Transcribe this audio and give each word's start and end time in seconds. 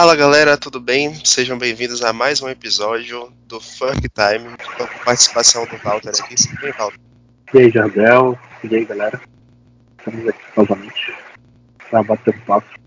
Fala 0.00 0.16
galera, 0.16 0.56
tudo 0.56 0.80
bem? 0.80 1.14
Sejam 1.26 1.58
bem-vindos 1.58 2.02
a 2.02 2.10
mais 2.10 2.40
um 2.40 2.48
episódio 2.48 3.30
do 3.46 3.60
Funk 3.60 4.08
Time, 4.08 4.56
com 4.74 4.82
a 4.82 4.86
participação 5.04 5.66
do 5.66 5.76
Walter 5.76 6.08
aqui. 6.08 6.36
Bem, 6.62 6.72
Walter? 6.72 6.98
E 7.52 7.58
aí, 7.58 7.70
Jardel? 7.70 8.38
E 8.64 8.76
aí, 8.76 8.86
galera? 8.86 9.20
Estamos 9.98 10.26
aqui 10.26 10.40
novamente 10.56 11.14
para 11.90 12.02
bater 12.02 12.34
um 12.34 12.40
papo. 12.46 12.80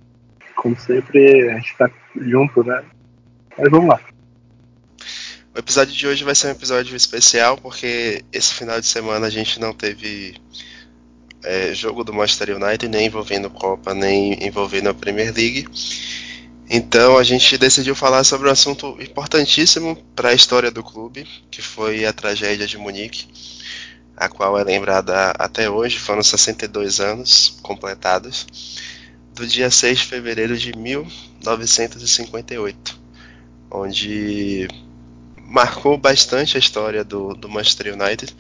Como 0.56 0.76
sempre, 0.80 1.52
a 1.52 1.54
gente 1.54 1.72
está 1.74 1.88
junto, 2.20 2.64
né? 2.64 2.84
Mas 3.60 3.70
vamos 3.70 3.90
lá. 3.90 4.02
O 5.56 5.60
episódio 5.60 5.94
de 5.94 6.08
hoje 6.08 6.24
vai 6.24 6.34
ser 6.34 6.48
um 6.48 6.52
episódio 6.54 6.96
especial 6.96 7.60
porque 7.60 8.26
esse 8.34 8.56
final 8.56 8.82
de 8.82 8.88
semana 8.88 9.28
a 9.28 9.30
gente 9.30 9.60
não 9.60 9.72
teve 9.72 10.42
é, 11.44 11.76
jogo 11.76 12.04
do 12.04 12.12
Manchester 12.12 12.56
United, 12.56 12.88
nem 12.88 13.06
envolvendo 13.06 13.52
Copa, 13.52 13.94
nem 13.94 14.44
envolvendo 14.44 14.90
a 14.90 14.96
Premier 14.96 15.32
League. 15.32 15.68
Então 16.70 17.18
a 17.18 17.24
gente 17.24 17.58
decidiu 17.58 17.96
falar 17.96 18.24
sobre 18.24 18.48
um 18.48 18.52
assunto 18.52 18.96
importantíssimo 19.02 19.96
para 20.16 20.30
a 20.30 20.34
história 20.34 20.72
do 20.72 20.84
clube, 20.84 21.28
que 21.52 21.62
foi 21.62 22.06
a 22.06 22.14
tragédia 22.14 22.66
de 22.66 22.78
Munique, 22.78 23.28
a 24.16 24.30
qual 24.30 24.58
é 24.58 24.64
lembrada 24.64 25.32
até 25.32 25.70
hoje, 25.70 26.00
foram 26.00 26.24
62 26.24 27.00
anos 27.00 27.60
completados, 27.62 28.48
do 29.34 29.46
dia 29.46 29.70
6 29.70 30.00
de 30.00 30.06
fevereiro 30.06 30.58
de 30.58 30.72
1958, 30.78 33.00
onde 33.70 34.68
marcou 35.38 35.98
bastante 35.98 36.56
a 36.56 36.60
história 36.60 37.04
do, 37.04 37.34
do 37.34 37.50
Manchester 37.50 37.94
United. 37.94 38.34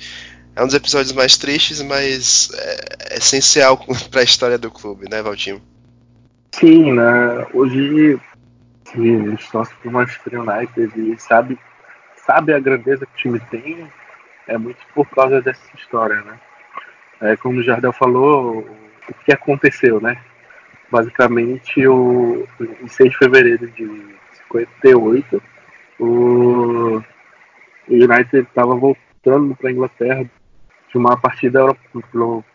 É 0.56 0.64
um 0.64 0.68
dos 0.68 0.76
episódios 0.76 1.12
mais 1.12 1.36
tristes, 1.36 1.82
mas 1.82 2.50
é, 2.54 2.86
é 3.12 3.18
essencial 3.18 3.78
para 4.10 4.22
a 4.22 4.24
história 4.24 4.58
do 4.58 4.72
clube, 4.72 5.10
né, 5.10 5.22
Valtinho? 5.22 5.62
Sim, 6.54 6.94
né? 6.94 7.48
Hoje 7.52 8.20
a 8.94 8.98
gente 8.98 9.52
torce 9.52 9.74
pro 9.78 9.92
Manchester 9.92 10.40
United 10.40 10.94
e 11.02 11.20
sabe, 11.20 11.58
sabe 12.16 12.54
a 12.54 12.60
grandeza 12.60 13.08
que 13.08 13.12
o 13.12 13.18
time 13.18 13.40
tem, 13.50 13.92
é 14.48 14.56
muito 14.56 14.78
por 14.94 15.10
causa 15.10 15.42
dessa 15.42 15.64
história, 15.76 16.22
né? 16.22 16.40
É, 17.22 17.36
como 17.38 17.60
o 17.60 17.64
Jardel 17.64 17.92
falou, 17.92 18.60
o 18.60 19.14
que 19.26 19.34
aconteceu, 19.34 20.00
né? 20.00 20.22
Basicamente, 20.92 21.88
o, 21.88 22.48
em 22.82 22.88
6 22.88 23.10
de 23.10 23.18
fevereiro 23.18 23.68
de 23.72 24.16
58, 24.52 25.42
o, 26.00 26.06
o 26.06 27.04
United 27.90 28.38
estava 28.38 28.76
voltando 28.76 29.56
para 29.56 29.70
a 29.70 29.74
Inglaterra 29.74 30.24
de 30.24 30.98
uma 30.98 31.18
partida 31.18 31.62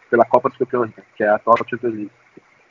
pela 0.09 0.25
Copa 0.25 0.51
dos 0.51 0.59
Campeões, 0.59 0.93
né? 0.97 1.03
que 1.17 1.25
é 1.25 1.29
a 1.29 1.35
atual 1.35 1.59
Champions 1.69 1.95
League. 1.95 2.11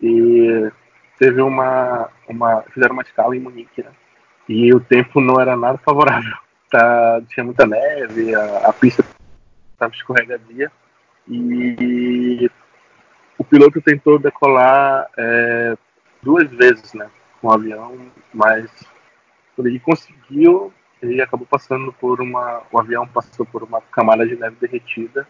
E 0.01 0.71
teve 1.17 1.41
uma, 1.41 2.09
uma 2.27 2.63
fizeram 2.73 2.93
uma 2.93 3.03
escala 3.03 3.35
em 3.35 3.39
Munique, 3.39 3.83
né? 3.83 3.91
E 4.47 4.73
o 4.73 4.79
tempo 4.79 5.19
não 5.19 5.39
era 5.39 5.55
nada 5.55 5.77
favorável. 5.79 6.33
Tá, 6.69 7.21
tinha 7.29 7.45
muita 7.45 7.65
neve, 7.65 8.35
a, 8.35 8.67
a 8.67 8.73
pista 8.73 9.01
estava 9.71 9.93
escorregadia 9.93 10.69
e 11.25 12.51
o 13.37 13.43
piloto 13.43 13.81
tentou 13.81 14.17
decolar 14.19 15.07
é, 15.17 15.77
duas 16.21 16.49
vezes, 16.51 16.93
né, 16.93 17.09
com 17.39 17.47
o 17.47 17.53
avião, 17.53 17.97
mas 18.33 18.69
quando 19.55 19.67
ele 19.67 19.79
conseguiu, 19.79 20.73
ele 21.01 21.21
acabou 21.21 21.47
passando 21.47 21.93
por 21.93 22.19
uma, 22.21 22.63
o 22.71 22.79
avião 22.79 23.07
passou 23.07 23.45
por 23.45 23.63
uma 23.63 23.81
camada 23.81 24.25
de 24.25 24.35
neve 24.35 24.57
derretida, 24.59 25.27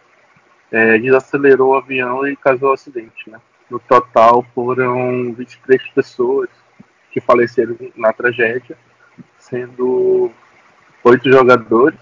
é, 0.72 0.98
desacelerou 0.98 1.72
o 1.72 1.76
avião 1.76 2.26
e 2.26 2.36
causou 2.36 2.70
um 2.70 2.74
acidente, 2.74 3.30
né. 3.30 3.40
No 3.70 3.78
total 3.78 4.44
foram 4.54 5.32
23 5.34 5.88
pessoas 5.90 6.48
que 7.10 7.20
faleceram 7.20 7.76
na 7.96 8.12
tragédia, 8.12 8.76
sendo 9.38 10.30
oito 11.04 11.30
jogadores, 11.30 12.00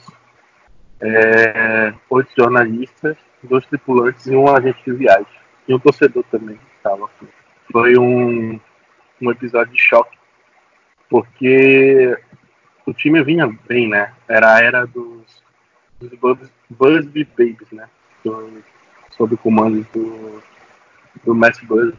é, 1.01 1.93
oito 2.09 2.31
jornalistas, 2.37 3.17
dois 3.43 3.67
tripulantes 3.67 4.27
e 4.27 4.37
um 4.37 4.49
agente 4.49 4.83
de 4.85 4.93
viagem. 4.93 5.27
E 5.67 5.75
um 5.75 5.79
torcedor 5.79 6.25
também 6.31 6.59
estava. 6.77 7.11
Foi 7.73 7.99
um, 7.99 8.61
um 9.21 9.31
episódio 9.31 9.73
de 9.73 9.81
choque, 9.81 10.17
porque 11.11 12.17
o 12.87 12.93
time 12.93 13.23
vinha 13.25 13.47
bem, 13.69 13.89
né? 13.89 14.13
Era 14.29 14.55
a 14.55 14.63
era 14.63 14.87
dos, 14.87 15.43
dos 16.01 16.51
Busby 16.71 17.25
Babies, 17.25 17.73
né? 17.73 17.89
Sob 19.11 19.35
o 19.35 19.39
comando 19.39 19.87
do 19.93 20.43
do 21.25 21.35
Matt 21.35 21.63
Busby. 21.65 21.99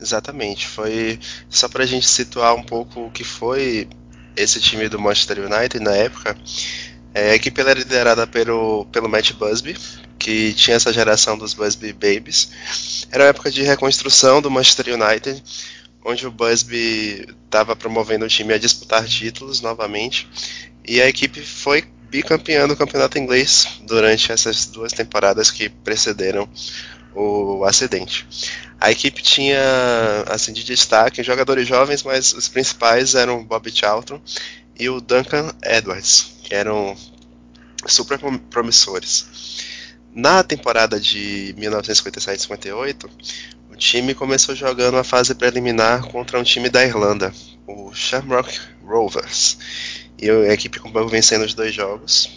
Exatamente, 0.00 0.66
foi 0.66 1.18
só 1.48 1.68
para 1.68 1.84
a 1.84 1.86
gente 1.86 2.06
situar 2.06 2.54
um 2.54 2.62
pouco 2.62 3.06
o 3.06 3.10
que 3.10 3.24
foi 3.24 3.88
esse 4.36 4.60
time 4.60 4.88
do 4.88 4.98
Manchester 4.98 5.38
United 5.38 5.80
na 5.80 5.92
época. 5.92 6.36
É, 7.14 7.30
a 7.30 7.34
equipe 7.36 7.60
era 7.60 7.72
liderada 7.74 8.26
pelo, 8.26 8.86
pelo 8.86 9.08
Matt 9.08 9.32
Busby, 9.34 9.76
que 10.18 10.52
tinha 10.54 10.76
essa 10.76 10.92
geração 10.92 11.38
dos 11.38 11.54
Busby 11.54 11.92
Babies. 11.92 13.06
Era 13.10 13.24
uma 13.24 13.30
época 13.30 13.50
de 13.50 13.62
reconstrução 13.62 14.42
do 14.42 14.50
Manchester 14.50 14.94
United, 14.94 15.42
onde 16.04 16.26
o 16.26 16.30
Busby 16.30 17.26
estava 17.44 17.76
promovendo 17.76 18.24
o 18.24 18.28
time 18.28 18.52
a 18.52 18.58
disputar 18.58 19.04
títulos 19.06 19.60
novamente. 19.60 20.28
E 20.86 21.00
a 21.00 21.08
equipe 21.08 21.40
foi 21.40 21.84
bicampeã 22.10 22.66
do 22.66 22.76
campeonato 22.76 23.18
inglês 23.18 23.80
durante 23.82 24.30
essas 24.30 24.66
duas 24.66 24.92
temporadas 24.92 25.50
que 25.50 25.68
precederam 25.68 26.48
o 27.14 27.64
acidente. 27.64 28.26
A 28.80 28.90
equipe 28.90 29.22
tinha, 29.22 29.58
assim, 30.26 30.52
de 30.52 30.64
destaque 30.64 31.22
jogadores 31.22 31.66
jovens, 31.66 32.02
mas 32.02 32.32
os 32.32 32.48
principais 32.48 33.14
eram 33.14 33.40
o 33.40 33.44
Bob 33.44 33.70
Charlton 33.70 34.20
e 34.78 34.88
o 34.88 35.00
Duncan 35.00 35.54
Edwards, 35.64 36.34
que 36.42 36.54
eram 36.54 36.96
super 37.86 38.18
promissores. 38.50 39.26
Na 40.12 40.42
temporada 40.42 41.00
de 41.00 41.54
1957-58, 41.58 43.08
o 43.70 43.76
time 43.76 44.14
começou 44.14 44.54
jogando 44.54 44.96
a 44.96 45.04
fase 45.04 45.34
preliminar 45.34 46.02
contra 46.08 46.38
um 46.38 46.44
time 46.44 46.68
da 46.68 46.84
Irlanda, 46.84 47.32
o 47.66 47.92
Shamrock 47.92 48.60
Rovers. 48.84 49.58
E 50.18 50.30
a 50.30 50.52
equipe 50.52 50.78
acabou 50.78 51.08
vencendo 51.08 51.44
os 51.44 51.54
dois 51.54 51.74
jogos, 51.74 52.30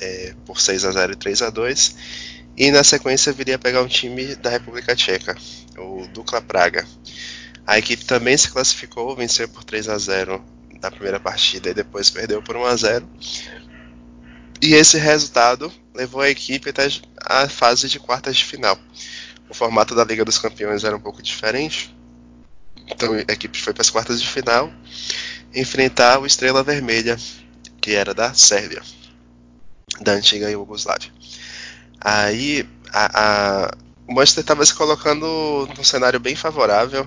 é, 0.00 0.34
por 0.44 0.60
6 0.60 0.84
a 0.84 0.92
0 0.92 1.12
e 1.12 1.16
3 1.16 1.42
a 1.42 1.50
2 1.50 2.37
e 2.58 2.72
na 2.72 2.82
sequência 2.82 3.32
viria 3.32 3.54
a 3.54 3.58
pegar 3.58 3.82
um 3.82 3.86
time 3.86 4.34
da 4.34 4.50
República 4.50 4.96
Tcheca, 4.96 5.36
o 5.78 6.08
Dukla 6.08 6.42
Praga. 6.42 6.84
A 7.64 7.78
equipe 7.78 8.04
também 8.04 8.36
se 8.36 8.50
classificou, 8.50 9.14
venceu 9.14 9.48
por 9.48 9.62
3 9.62 9.88
a 9.88 9.96
0 9.96 10.44
na 10.82 10.90
primeira 10.90 11.20
partida 11.20 11.70
e 11.70 11.74
depois 11.74 12.10
perdeu 12.10 12.42
por 12.42 12.56
1 12.56 12.64
a 12.64 12.76
0. 12.76 13.08
E 14.60 14.74
esse 14.74 14.98
resultado 14.98 15.72
levou 15.94 16.20
a 16.20 16.28
equipe 16.28 16.70
até 16.70 16.88
a 17.24 17.48
fase 17.48 17.88
de 17.88 18.00
quartas 18.00 18.36
de 18.36 18.44
final. 18.44 18.76
O 19.48 19.54
formato 19.54 19.94
da 19.94 20.04
Liga 20.04 20.24
dos 20.24 20.38
Campeões 20.38 20.82
era 20.82 20.96
um 20.96 21.00
pouco 21.00 21.22
diferente, 21.22 21.94
então 22.88 23.14
a 23.14 23.32
equipe 23.32 23.56
foi 23.62 23.72
para 23.72 23.82
as 23.82 23.90
quartas 23.90 24.20
de 24.20 24.28
final 24.28 24.72
enfrentar 25.54 26.18
o 26.18 26.26
Estrela 26.26 26.64
Vermelha, 26.64 27.16
que 27.80 27.92
era 27.92 28.12
da 28.12 28.34
Sérvia, 28.34 28.82
da 30.00 30.12
antiga 30.12 30.50
Iugoslávia. 30.50 31.17
Aí 32.00 32.66
a, 32.92 33.66
a, 33.66 33.70
o 34.06 34.14
Manchester 34.14 34.42
estava 34.42 34.64
se 34.64 34.74
colocando 34.74 35.68
num 35.76 35.84
cenário 35.84 36.20
bem 36.20 36.36
favorável. 36.36 37.06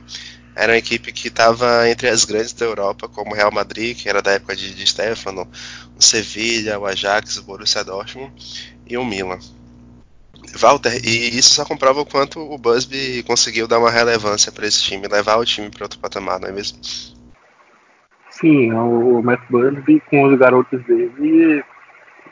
Era 0.55 0.73
uma 0.73 0.77
equipe 0.77 1.11
que 1.13 1.29
estava 1.29 1.89
entre 1.89 2.09
as 2.09 2.25
grandes 2.25 2.53
da 2.53 2.65
Europa, 2.65 3.07
como 3.07 3.31
o 3.31 3.33
Real 3.33 3.51
Madrid, 3.51 3.97
que 3.97 4.09
era 4.09 4.21
da 4.21 4.31
época 4.31 4.55
de, 4.55 4.73
de 4.75 4.85
Stefano, 4.85 5.47
o 5.97 6.01
Sevilla, 6.01 6.77
o 6.77 6.85
Ajax, 6.85 7.37
o 7.37 7.43
Borussia 7.43 7.83
Dortmund 7.83 8.33
e 8.85 8.97
o 8.97 9.05
Milan. 9.05 9.39
Walter, 10.57 10.99
e 11.05 11.37
isso 11.37 11.53
só 11.53 11.63
comprova 11.63 12.01
o 12.01 12.05
quanto 12.05 12.39
o 12.39 12.57
Busby 12.57 13.23
conseguiu 13.23 13.67
dar 13.67 13.79
uma 13.79 13.89
relevância 13.89 14.51
para 14.51 14.67
esse 14.67 14.83
time, 14.83 15.07
levar 15.07 15.37
o 15.37 15.45
time 15.45 15.69
para 15.69 15.85
outro 15.85 15.99
patamar, 15.99 16.39
não 16.39 16.49
é 16.49 16.51
mesmo? 16.51 16.79
Sim, 18.29 18.73
o 18.73 19.21
Matt 19.21 19.41
Busby 19.49 20.01
com 20.09 20.23
os 20.23 20.37
garotos 20.37 20.83
dele 20.83 21.63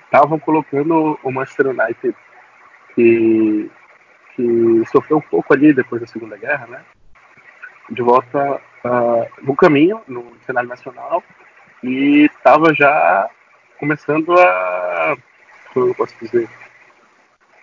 estavam 0.06 0.39
colocando 0.39 1.17
o 1.23 1.31
Manchester 1.31 1.67
United 1.67 2.15
que, 2.99 3.71
que 4.35 4.83
sofreu 4.91 5.17
um 5.17 5.21
pouco 5.21 5.53
ali 5.53 5.71
depois 5.71 6.01
da 6.01 6.07
Segunda 6.07 6.35
Guerra, 6.35 6.67
né? 6.67 6.81
De 7.89 8.01
volta 8.01 8.61
uh, 8.83 9.25
no 9.41 9.55
caminho, 9.55 10.01
no 10.05 10.33
cenário 10.45 10.67
nacional, 10.67 11.23
e 11.81 12.25
estava 12.25 12.73
já 12.73 13.29
começando 13.79 14.37
a, 14.37 15.17
como 15.73 15.87
eu 15.87 15.95
posso 15.95 16.13
dizer, 16.21 16.49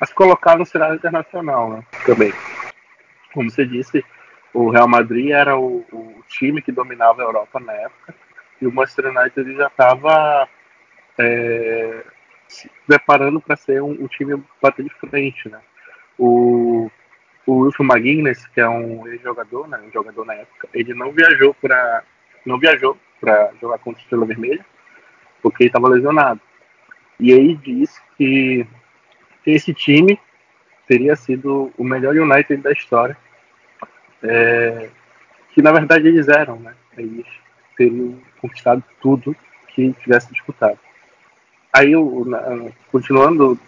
a 0.01 0.07
se 0.07 0.15
colocar 0.15 0.57
no 0.57 0.65
cenário 0.65 0.97
internacional, 0.97 1.71
né? 1.71 1.85
Também. 2.07 2.33
Como 3.35 3.51
você 3.51 3.67
disse, 3.67 4.03
o 4.55 4.71
Real 4.71 4.89
Madrid 4.89 5.31
era 5.33 5.59
o, 5.59 5.85
o 5.93 6.25
time 6.29 6.63
que 6.63 6.73
dominava 6.73 7.21
a 7.21 7.27
Europa 7.27 7.61
na 7.61 7.75
época, 7.75 8.15
e 8.61 8.67
o 8.67 8.73
Manchester 8.73 9.15
United 9.15 9.55
já 9.55 9.67
estava 9.67 10.49
é, 11.19 12.03
se 12.49 12.71
preparando 12.87 13.41
para 13.41 13.57
ser 13.57 13.83
um, 13.83 13.91
um, 13.91 14.07
time 14.07 14.43
bater 14.63 14.85
de 14.85 14.95
frente, 14.95 15.49
né? 15.49 15.61
O, 16.19 16.91
o 17.47 17.59
Wilson 17.61 17.85
McGuinness, 17.85 18.47
que 18.49 18.61
é 18.61 18.69
um 18.69 19.07
ex-jogador, 19.07 19.69
né, 19.69 19.79
um 19.87 19.93
jogador 19.93 20.25
na 20.25 20.35
época, 20.35 20.69
ele 20.73 20.95
não 20.95 21.13
viajou 21.13 21.55
para 21.55 22.03
não 22.45 22.59
viajou 22.59 22.97
para 23.21 23.53
jogar 23.61 23.79
contra 23.79 24.01
a 24.01 24.03
Estrela 24.03 24.25
Vermelha, 24.25 24.65
porque 25.43 25.65
ele 25.65 25.69
estava 25.69 25.89
lesionado. 25.89 26.41
E 27.19 27.33
aí 27.33 27.57
disse 27.57 28.01
que 28.17 28.67
esse 29.45 29.75
time 29.75 30.19
teria 30.87 31.17
sido 31.17 31.73
o 31.77 31.85
melhor 31.85 32.15
United 32.15 32.63
da 32.63 32.73
história. 32.73 33.17
É, 34.23 34.89
que 35.53 35.63
na 35.63 35.73
verdade 35.73 36.09
eles 36.09 36.29
eram, 36.29 36.61
né? 36.61 36.75
Eles 36.97 37.27
teriam 37.77 38.19
conquistado 38.41 38.83
tudo 39.01 39.35
que 39.69 39.93
tivesse 39.95 40.33
disputado. 40.33 40.79
Aí, 41.77 41.93
continuando, 42.91 43.61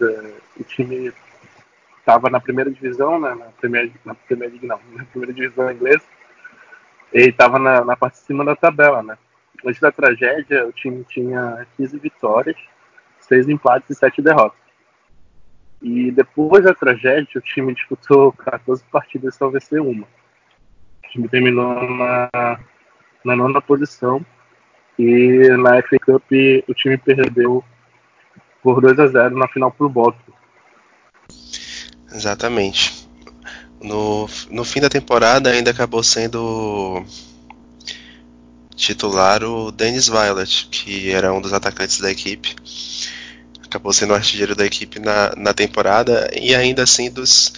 o 0.59 0.65
time 0.65 1.13
estava 1.99 2.31
na 2.31 2.41
primeira 2.41 2.71
divisão, 2.71 3.21
né, 3.21 3.35
na 3.35 3.45
primeira, 3.61 3.91
na 4.03 4.15
primeira 4.15 4.55
não, 4.63 4.81
na 4.95 5.05
primeira 5.05 5.35
divisão 5.35 5.71
inglesa. 5.71 6.05
Ele 7.13 7.29
estava 7.29 7.59
na, 7.59 7.85
na 7.85 7.95
parte 7.95 8.15
de 8.15 8.21
cima 8.21 8.47
da 8.47 8.57
tabela, 8.57 9.03
né? 9.03 9.19
Antes 9.63 9.79
da 9.79 9.93
tragédia, 9.93 10.67
o 10.67 10.73
time 10.73 11.05
tinha 11.05 11.67
15 11.77 11.99
vitórias, 11.99 12.57
6 13.21 13.51
empates 13.51 13.91
e 13.91 13.95
7 13.95 14.23
derrotas. 14.23 14.59
E 15.83 16.11
depois 16.11 16.65
da 16.65 16.73
tragédia, 16.73 17.29
o 17.37 17.43
time 17.43 17.75
disputou 17.75 18.33
14 18.33 18.83
partidas 18.85 19.35
e 19.35 19.37
só 19.37 19.51
venceu 19.51 19.87
uma. 19.87 20.07
O 21.05 21.09
time 21.11 21.29
terminou 21.29 21.87
na, 21.91 22.59
na 23.23 23.37
nona 23.37 23.61
posição 23.61 24.25
e 24.99 25.51
na 25.59 25.83
FA 25.83 25.99
Cup 25.99 26.33
o 26.67 26.73
time 26.73 26.97
perdeu 26.97 27.63
por 28.63 28.81
2 28.81 28.99
a 28.99 29.07
0 29.07 29.39
na 29.39 29.49
final 29.49 29.71
pro 29.71 29.89
Boto. 29.89 30.19
Exatamente. 32.13 33.09
No, 33.81 34.29
no 34.51 34.65
fim 34.65 34.81
da 34.81 34.89
temporada 34.89 35.51
ainda 35.51 35.71
acabou 35.71 36.03
sendo 36.03 37.05
titular 38.75 39.43
o 39.45 39.71
Dennis 39.71 40.09
Violet, 40.09 40.69
que 40.71 41.11
era 41.11 41.33
um 41.33 41.41
dos 41.41 41.53
atacantes 41.53 42.01
da 42.01 42.11
equipe. 42.11 42.57
Acabou 43.65 43.93
sendo 43.93 44.13
o 44.13 44.17
artilheiro 44.17 44.57
da 44.57 44.65
equipe 44.65 44.99
na, 44.99 45.35
na 45.37 45.53
temporada 45.53 46.31
e 46.35 46.55
ainda 46.55 46.83
assim 46.83 47.11
dos, 47.11 47.53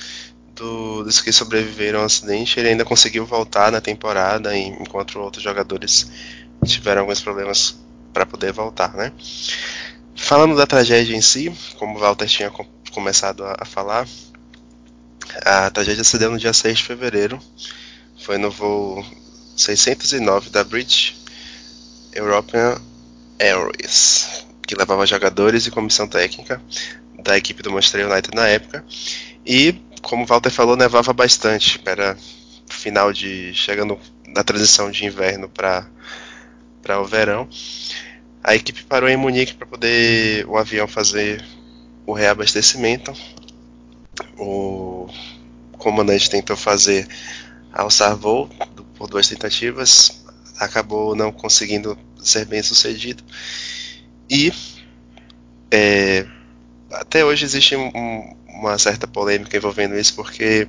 do, 0.57 1.05
dos 1.05 1.21
que 1.21 1.33
sobreviveram 1.33 2.01
ao 2.01 2.07
acidente, 2.07 2.59
ele 2.59 2.71
ainda 2.71 2.85
conseguiu 2.85 3.25
voltar 3.25 3.73
na 3.73 3.81
temporada, 3.81 4.57
enquanto 4.57 5.19
outros 5.19 5.43
jogadores 5.43 6.11
tiveram 6.65 7.03
alguns 7.03 7.21
problemas 7.21 7.79
para 8.13 8.27
poder 8.27 8.53
voltar, 8.53 8.93
né? 8.95 9.13
Falando 10.31 10.55
da 10.55 10.65
tragédia 10.65 11.17
em 11.17 11.21
si, 11.21 11.53
como 11.77 11.97
o 11.97 11.99
Walter 11.99 12.29
tinha 12.29 12.53
começado 12.93 13.45
a, 13.45 13.57
a 13.59 13.65
falar, 13.65 14.07
a 15.45 15.69
tragédia 15.71 16.05
se 16.05 16.17
deu 16.19 16.31
no 16.31 16.39
dia 16.39 16.53
6 16.53 16.79
de 16.79 16.85
fevereiro. 16.85 17.37
Foi 18.23 18.39
no 18.39 18.49
voo 18.49 19.05
609 19.57 20.51
da 20.51 20.63
British 20.63 21.17
European 22.13 22.81
Airways, 23.41 24.47
que 24.65 24.77
levava 24.77 25.05
jogadores 25.05 25.67
e 25.67 25.71
comissão 25.73 26.07
técnica 26.07 26.63
da 27.25 27.37
equipe 27.37 27.61
do 27.61 27.73
Manchester 27.73 28.09
United 28.09 28.33
na 28.33 28.47
época. 28.47 28.85
E, 29.45 29.83
como 30.01 30.23
o 30.23 30.27
Walter 30.29 30.51
falou, 30.53 30.77
nevava 30.77 31.13
bastante. 31.13 31.81
Era 31.85 32.17
final 32.69 33.13
de. 33.13 33.53
chegando 33.53 33.99
na 34.29 34.45
transição 34.45 34.93
de 34.93 35.05
inverno 35.05 35.49
para 35.49 37.01
o 37.01 37.05
verão. 37.05 37.49
A 38.43 38.55
equipe 38.55 38.83
parou 38.85 39.09
em 39.09 39.17
Munique 39.17 39.55
para 39.55 39.67
poder 39.67 40.47
o 40.47 40.57
avião 40.57 40.89
fazer 40.89 41.45
o 42.07 42.13
reabastecimento. 42.13 43.13
O 44.39 45.09
comandante 45.79 46.31
tentou 46.31 46.57
fazer 46.57 47.07
alçar 47.73 48.17
voo 48.17 48.49
por 48.97 49.09
duas 49.09 49.29
tentativas, 49.29 50.25
acabou 50.59 51.15
não 51.15 51.31
conseguindo 51.31 51.99
ser 52.23 52.45
bem 52.45 52.63
sucedido. 52.63 53.23
E 54.29 54.53
é, 55.71 56.27
até 56.93 57.25
hoje 57.25 57.45
existe 57.45 57.77
um, 57.77 58.37
uma 58.49 58.79
certa 58.79 59.07
polêmica 59.07 59.57
envolvendo 59.57 59.97
isso, 59.97 60.15
porque 60.15 60.67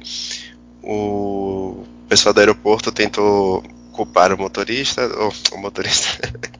o 0.83 1.83
pessoal 2.07 2.33
do 2.33 2.39
aeroporto 2.39 2.91
tentou 2.91 3.63
culpar 3.91 4.33
o 4.33 4.37
motorista, 4.37 5.05
ou 5.17 5.33
o 5.53 5.57
motorista, 5.57 6.19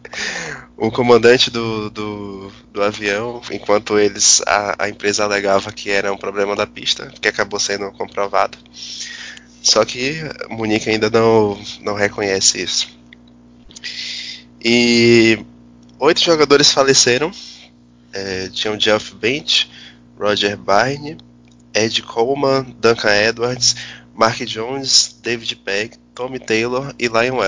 o 0.82 0.90
comandante 0.90 1.52
do, 1.52 1.92
do, 1.92 2.52
do, 2.74 2.82
avião, 2.82 3.40
enquanto 3.52 4.00
eles 4.00 4.42
a, 4.48 4.86
a, 4.86 4.90
empresa 4.90 5.24
alegava 5.24 5.72
que 5.72 5.92
era 5.92 6.12
um 6.12 6.18
problema 6.18 6.56
da 6.56 6.66
pista, 6.66 7.14
que 7.22 7.28
acabou 7.28 7.60
sendo 7.60 7.92
comprovado. 7.92 8.58
Só 9.62 9.86
que 9.86 10.16
Munique 10.50 10.90
ainda 10.90 11.08
não, 11.08 11.62
não 11.82 11.94
reconhece 11.94 12.64
isso. 12.64 12.90
E 14.60 15.46
oito 16.00 16.20
jogadores 16.20 16.72
faleceram. 16.72 17.32
É, 18.12 18.50
tinham 18.50 18.76
Jeff 18.76 19.14
Bench, 19.14 19.70
Roger 20.20 20.58
Byrne, 20.58 21.16
Ed 21.76 22.02
Coleman, 22.02 22.76
Duncan 22.82 23.14
Edwards, 23.14 23.76
Mark 24.16 24.40
Jones, 24.46 25.16
David 25.22 25.58
Pegg, 25.58 25.96
Tommy 26.16 26.40
Taylor 26.40 26.92
e 26.98 27.08
Lion 27.08 27.40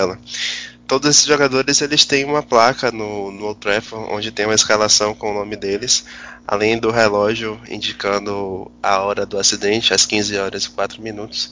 Todos 0.87 1.09
esses 1.09 1.25
jogadores 1.25 1.81
eles 1.81 2.05
têm 2.05 2.25
uma 2.25 2.43
placa 2.43 2.91
no, 2.91 3.31
no 3.31 3.45
Old 3.45 3.59
Trafford 3.59 4.11
onde 4.11 4.31
tem 4.31 4.45
uma 4.45 4.55
escalação 4.55 5.15
com 5.15 5.31
o 5.31 5.33
nome 5.33 5.55
deles, 5.55 6.05
além 6.45 6.77
do 6.77 6.91
relógio 6.91 7.59
indicando 7.69 8.69
a 8.81 9.01
hora 9.01 9.25
do 9.25 9.39
acidente, 9.39 9.93
às 9.93 10.05
15 10.05 10.37
horas 10.37 10.65
e 10.65 10.69
4 10.69 11.01
minutos, 11.01 11.51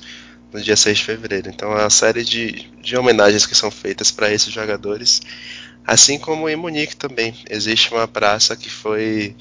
no 0.51 0.61
dia 0.61 0.75
6 0.75 0.97
de 0.97 1.05
fevereiro. 1.05 1.49
Então 1.49 1.71
é 1.71 1.81
uma 1.81 1.89
série 1.89 2.23
de, 2.23 2.69
de 2.81 2.97
homenagens 2.97 3.45
que 3.45 3.55
são 3.55 3.71
feitas 3.71 4.11
para 4.11 4.31
esses 4.31 4.51
jogadores, 4.51 5.21
assim 5.87 6.19
como 6.19 6.49
em 6.49 6.55
Munique 6.55 6.95
também. 6.95 7.33
Existe 7.49 7.93
uma 7.93 8.07
praça 8.07 8.55
que 8.55 8.69
foi. 8.69 9.35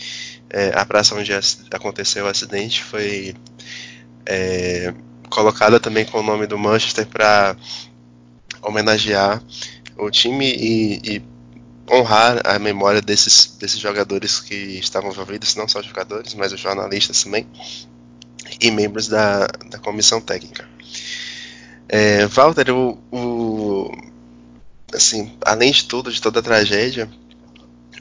É, 0.48 0.72
a 0.74 0.84
praça 0.84 1.14
onde 1.14 1.32
aconteceu 1.72 2.24
o 2.24 2.28
acidente 2.28 2.82
foi 2.82 3.36
é, 4.26 4.92
colocada 5.28 5.78
também 5.78 6.04
com 6.04 6.18
o 6.18 6.22
nome 6.22 6.46
do 6.46 6.58
Manchester 6.58 7.06
para 7.06 7.56
homenagear 8.62 9.42
o 10.00 10.10
time 10.10 10.46
e, 10.46 11.16
e, 11.16 11.22
honrar 11.90 12.40
a 12.44 12.58
memória 12.58 13.02
desses, 13.02 13.56
desses 13.58 13.80
jogadores 13.80 14.40
que 14.40 14.54
estavam 14.54 15.10
envolvidos, 15.10 15.56
não 15.56 15.66
só 15.66 15.82
jogadores, 15.82 16.34
mas 16.34 16.52
os 16.52 16.60
jornalistas 16.60 17.24
também, 17.24 17.46
e 18.60 18.70
membros 18.70 19.08
da, 19.08 19.46
da 19.68 19.78
comissão 19.78 20.20
técnica. 20.20 20.68
É, 21.88 22.26
Walter, 22.26 22.70
o, 22.70 22.98
o, 23.10 23.90
assim, 24.94 25.36
além 25.44 25.72
de 25.72 25.84
tudo, 25.86 26.12
de 26.12 26.22
toda 26.22 26.38
a 26.38 26.42
tragédia, 26.42 27.08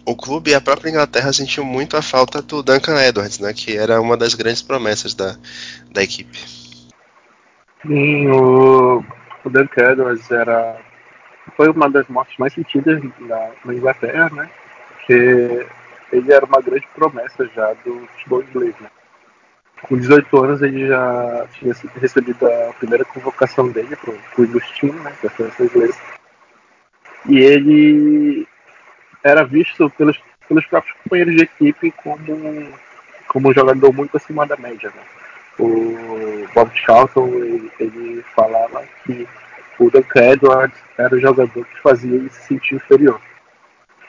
o 0.05 0.15
clube 0.15 0.51
e 0.51 0.55
a 0.55 0.61
própria 0.61 0.89
Inglaterra 0.89 1.33
sentiu 1.33 1.63
muito 1.63 1.97
a 1.97 2.01
falta 2.01 2.41
do 2.41 2.61
Duncan 2.61 2.99
Edwards, 3.01 3.39
né, 3.39 3.53
que 3.53 3.75
era 3.77 3.99
uma 3.99 4.15
das 4.15 4.33
grandes 4.35 4.61
promessas 4.61 5.13
da, 5.13 5.35
da 5.91 6.03
equipe. 6.03 6.37
Sim, 7.85 8.27
o, 8.27 9.03
o 9.45 9.49
Duncan 9.49 9.91
Edwards 9.91 10.29
era, 10.31 10.79
foi 11.55 11.69
uma 11.69 11.89
das 11.89 12.07
mortes 12.07 12.37
mais 12.37 12.53
sentidas 12.53 13.01
na, 13.19 13.49
na 13.65 13.73
Inglaterra, 13.73 14.29
né? 14.31 14.49
Porque 14.95 15.65
ele 16.11 16.33
era 16.33 16.45
uma 16.45 16.61
grande 16.61 16.87
promessa 16.95 17.47
já 17.55 17.73
do 17.85 18.07
futebol 18.13 18.43
inglês, 18.43 18.75
né? 18.79 18.89
Com 19.83 19.97
18 19.97 20.43
anos 20.43 20.61
ele 20.61 20.87
já 20.87 21.47
tinha 21.53 21.73
recebido 22.01 22.45
a 22.45 22.73
primeira 22.73 23.05
convocação 23.05 23.69
dele 23.69 23.95
para 23.95 24.11
o 24.11 24.43
Agostinho, 24.43 24.93
né? 25.01 25.13
Da 25.23 25.29
seleção 25.29 25.65
inglesa. 25.65 25.99
E 27.27 27.39
ele 27.39 28.47
era 29.23 29.43
visto 29.43 29.89
pelos, 29.91 30.19
pelos 30.47 30.65
próprios 30.65 30.95
companheiros 31.03 31.35
de 31.35 31.43
equipe 31.43 31.91
como, 31.91 32.73
como 33.27 33.49
um 33.49 33.53
jogador 33.53 33.93
muito 33.93 34.17
acima 34.17 34.45
da 34.45 34.57
média, 34.57 34.89
né? 34.95 35.03
o 35.59 36.47
Bob 36.55 36.71
Charlton 36.73 37.27
ele, 37.27 37.71
ele 37.79 38.25
falava 38.35 38.83
que 39.05 39.27
o 39.79 39.89
Duncan 39.89 40.33
Edwards 40.33 40.77
era 40.97 41.15
o 41.15 41.19
jogador 41.19 41.65
que 41.65 41.79
fazia 41.81 42.15
ele 42.15 42.29
se 42.29 42.41
sentir 42.47 42.75
inferior. 42.75 43.19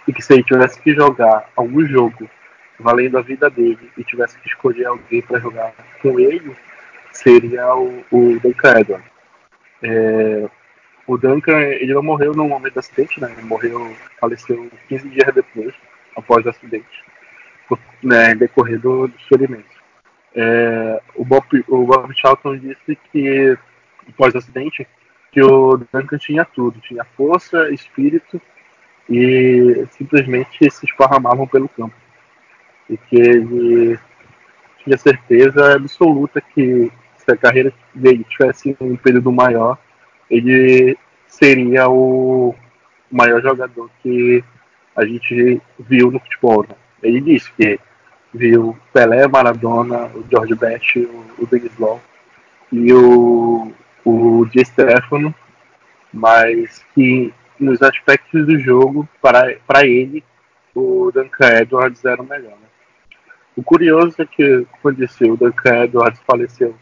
E 0.07 0.13
que 0.13 0.23
se 0.23 0.35
ele 0.35 0.43
tivesse 0.43 0.81
que 0.81 0.93
jogar 0.95 1.49
algum 1.57 1.87
jogo 1.87 2.29
valendo 2.79 3.19
a 3.19 3.23
vida 3.23 3.49
dele 3.49 3.91
e 3.97 4.03
tivesse 4.03 4.39
que 4.39 4.49
escolher 4.49 4.87
alguém 4.87 5.23
para 5.23 5.39
jogar 5.39 5.73
com 6.03 6.19
ele, 6.19 6.57
seria 7.13 7.75
o, 7.75 8.05
o 8.11 8.41
Duncan 8.41 8.81
Edwards. 8.81 9.11
É, 9.83 10.49
o 11.07 11.17
Duncan 11.17 11.59
ele 11.61 11.95
não 11.95 12.03
morreu 12.03 12.33
no 12.33 12.49
momento 12.49 12.75
do 12.75 12.81
acidente, 12.81 13.21
né? 13.21 13.33
Ele 13.37 13.47
morreu, 13.47 13.95
faleceu 14.21 14.71
15 14.89 15.09
dias 15.09 15.35
depois, 15.35 15.75
após 16.17 16.45
o 16.45 16.49
acidente, 16.49 17.05
né, 18.03 18.35
decorrer 18.35 18.79
do, 18.79 19.09
dos 19.09 19.23
ferimentos. 19.29 19.71
É, 20.35 21.01
o, 21.15 21.25
Bob, 21.25 21.45
o 21.69 21.85
Bob 21.85 22.13
Charlton 22.15 22.57
disse 22.59 22.97
que, 23.11 23.59
após 24.09 24.35
o 24.35 24.39
acidente, 24.39 24.87
que 25.33 25.43
o 25.43 25.77
Duncan 25.77 26.19
tinha 26.19 26.45
tudo, 26.45 26.81
tinha 26.81 27.05
força, 27.17 27.71
espírito 27.71 28.41
e 29.09 29.87
simplesmente 29.91 30.71
se 30.71 30.87
esparramavam 30.87 31.47
pelo 31.47 31.69
campo. 31.69 31.95
E 32.89 32.97
que 32.97 33.17
ele 33.17 33.99
tinha 34.83 34.99
certeza 34.99 35.75
absoluta 35.75 36.41
que 36.41 36.91
se 37.17 37.31
a 37.31 37.37
carreira 37.37 37.73
dele 37.95 38.25
tivesse 38.29 38.77
um 38.81 38.97
período 38.97 39.31
maior, 39.31 39.79
ele 40.29 40.97
seria 41.29 41.89
o, 41.89 42.55
maior 43.11 43.43
jogador 43.43 43.91
que 44.03 44.45
a 44.95 45.05
gente 45.05 45.61
viu 45.79 46.11
no 46.11 46.21
futebol. 46.21 46.65
Né? 46.69 46.75
Ele 47.03 47.21
disse 47.21 47.51
que 47.53 47.79
viu 48.33 48.77
Pelé, 48.93 49.27
Maradona, 49.27 50.07
o 50.15 50.25
George 50.31 50.55
Best, 50.55 50.99
o, 50.99 51.25
o 51.39 51.47
Denis 51.47 51.77
Law 51.79 52.01
e 52.73 52.93
o, 52.93 53.73
o 54.05 54.47
Di 54.47 54.65
Stefano, 54.65 55.35
mas 56.13 56.85
que 56.95 57.33
nos 57.59 57.83
aspectos 57.83 58.47
do 58.47 58.59
jogo, 58.59 59.09
para 59.21 59.87
ele, 59.87 60.25
o 60.75 61.11
Duncan 61.13 61.61
Edwards 61.61 62.05
era 62.05 62.23
o 62.23 62.27
melhor. 62.27 62.53
Né? 62.53 62.69
O 63.57 63.63
curioso 63.63 64.15
é 64.21 64.27
que, 64.27 64.67
como 64.71 64.81
eu 64.85 64.93
disse, 64.93 65.25
o 65.25 65.37
Duncan 65.37 65.85
Edwards 65.85 66.21
faleceu 66.27 66.75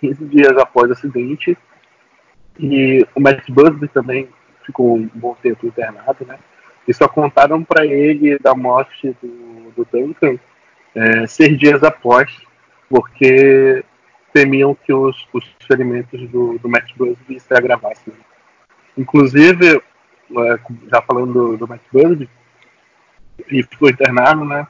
15 0.00 0.24
dias 0.26 0.56
após 0.56 0.90
o 0.90 0.92
acidente 0.92 1.56
e 2.58 3.06
o 3.14 3.20
Matt 3.20 3.48
Busby 3.48 3.88
também 3.88 4.28
ficou 4.64 4.96
um 4.96 5.08
bom 5.14 5.36
tempo 5.40 5.66
internado, 5.66 6.26
né? 6.26 6.38
E 6.86 6.94
só 6.94 7.06
contaram 7.06 7.62
para 7.62 7.86
ele 7.86 8.38
da 8.38 8.54
morte 8.54 9.14
do, 9.22 9.72
do 9.76 9.86
Duncan 9.90 10.38
é, 10.94 11.26
seis 11.26 11.58
dias 11.58 11.84
após, 11.84 12.30
porque 12.88 13.84
temiam 14.38 14.72
que 14.72 14.92
os, 14.92 15.26
os 15.32 15.44
ferimentos 15.66 16.20
do, 16.30 16.58
do 16.58 16.68
Matt 16.68 16.92
Busby 16.96 17.40
se 17.40 17.52
agravassem. 17.52 18.14
Inclusive, 18.96 19.76
é, 19.76 20.58
já 20.88 21.02
falando 21.02 21.32
do, 21.32 21.56
do 21.56 21.66
Matt 21.66 21.82
Busby, 21.92 22.30
ele 23.48 23.62
ficou 23.64 23.90
internado, 23.90 24.44
né? 24.44 24.64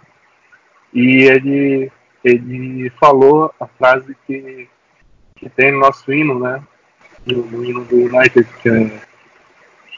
E 0.95 1.25
ele, 1.25 1.93
ele 2.25 2.89
falou 2.99 3.53
a 3.61 3.67
frase 3.67 4.17
que, 4.27 4.67
que 5.37 5.51
tem 5.51 5.73
no 5.73 5.81
nosso 5.81 6.11
hino, 6.11 6.39
né? 6.39 6.63
No, 7.27 7.45
no 7.45 7.63
hino 7.63 7.85
do 7.85 7.97
United, 7.97 8.49
que 8.63 8.71
é, 8.71 9.01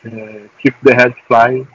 que 0.00 0.08
é 0.08 0.46
Keep 0.58 0.78
the 0.84 0.94
Head 0.94 1.14
Flying, 1.28 1.68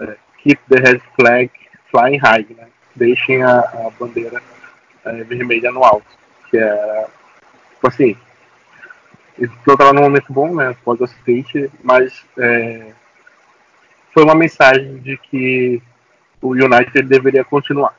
é, 0.00 0.16
Keep 0.38 0.62
the 0.70 0.80
Head 0.80 1.02
Flag 1.14 1.50
Flying 1.90 2.16
High, 2.16 2.46
né? 2.56 2.68
Deixem 2.94 3.42
a, 3.42 3.58
a 3.58 3.90
bandeira 4.00 4.42
é, 5.04 5.22
vermelha 5.24 5.70
no 5.70 5.84
alto, 5.84 6.06
que 6.48 6.56
é, 6.56 7.06
tipo 7.86 7.88
assim, 7.88 8.16
ele 9.38 9.52
estava 9.68 9.92
num 9.92 10.02
momento 10.02 10.32
bom, 10.32 10.54
né? 10.54 10.70
Após 10.70 11.00
o 11.00 11.08
mas 11.82 12.12
é, 12.38 12.92
foi 14.12 14.24
uma 14.24 14.34
mensagem 14.34 14.98
de 14.98 15.16
que 15.18 15.82
o 16.40 16.50
United 16.50 17.02
deveria 17.02 17.44
continuar. 17.44 17.94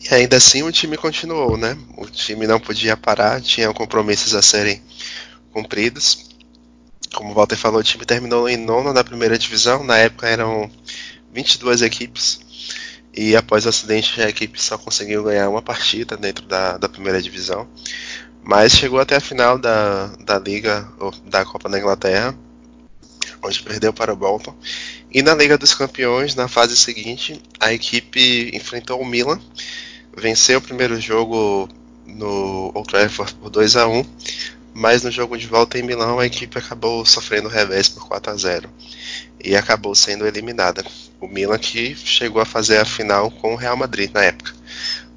E 0.00 0.14
ainda 0.14 0.36
assim 0.36 0.62
o 0.62 0.72
time 0.72 0.96
continuou, 0.96 1.56
né? 1.56 1.76
O 1.96 2.06
time 2.06 2.46
não 2.46 2.60
podia 2.60 2.96
parar, 2.96 3.40
tinha 3.40 3.72
compromissos 3.72 4.34
a 4.34 4.42
serem 4.42 4.82
cumpridos. 5.50 6.30
Como 7.14 7.30
o 7.30 7.34
Walter 7.34 7.56
falou, 7.56 7.80
o 7.80 7.84
time 7.84 8.04
terminou 8.04 8.48
em 8.48 8.56
nono 8.56 8.92
na 8.92 9.04
primeira 9.04 9.38
divisão. 9.38 9.82
Na 9.82 9.96
época 9.96 10.28
eram 10.28 10.70
22 11.32 11.80
equipes. 11.80 12.40
E 13.16 13.36
após 13.36 13.64
o 13.64 13.68
acidente, 13.68 14.20
a 14.20 14.28
equipe 14.28 14.60
só 14.60 14.76
conseguiu 14.76 15.22
ganhar 15.22 15.48
uma 15.48 15.62
partida 15.62 16.16
dentro 16.16 16.46
da, 16.46 16.76
da 16.76 16.88
primeira 16.88 17.22
divisão. 17.22 17.68
Mas 18.42 18.72
chegou 18.72 18.98
até 18.98 19.16
a 19.16 19.20
final 19.20 19.56
da, 19.56 20.08
da 20.18 20.38
Liga, 20.38 20.86
da 21.24 21.44
Copa 21.44 21.68
da 21.68 21.78
Inglaterra, 21.78 22.34
onde 23.42 23.62
perdeu 23.62 23.92
para 23.92 24.12
o 24.12 24.16
Bolton. 24.16 24.54
E 25.12 25.22
na 25.22 25.34
Liga 25.34 25.56
dos 25.56 25.74
Campeões, 25.74 26.34
na 26.34 26.48
fase 26.48 26.76
seguinte, 26.76 27.40
a 27.60 27.72
equipe 27.72 28.50
enfrentou 28.52 29.00
o 29.00 29.06
Milan, 29.06 29.40
venceu 30.16 30.58
o 30.58 30.62
primeiro 30.62 31.00
jogo 31.00 31.68
no 32.04 32.72
Old 32.74 32.88
Trafford 32.88 33.34
por 33.34 33.48
2 33.48 33.76
a 33.76 33.86
1 33.86 34.04
mas 34.74 35.04
no 35.04 35.10
jogo 35.10 35.38
de 35.38 35.46
volta 35.46 35.78
em 35.78 35.82
Milão 35.82 36.18
a 36.18 36.26
equipe 36.26 36.58
acabou 36.58 37.06
sofrendo 37.06 37.48
revés 37.48 37.88
por 37.88 38.08
4 38.08 38.32
a 38.32 38.36
0 38.36 38.68
e 39.42 39.54
acabou 39.54 39.94
sendo 39.94 40.26
eliminada. 40.26 40.84
O 41.20 41.28
Milan 41.28 41.58
que 41.58 41.94
chegou 41.94 42.40
a 42.40 42.46
fazer 42.46 42.78
a 42.78 42.84
final 42.84 43.30
com 43.30 43.54
o 43.54 43.56
Real 43.56 43.76
Madrid 43.76 44.10
na 44.12 44.22
época. 44.22 44.52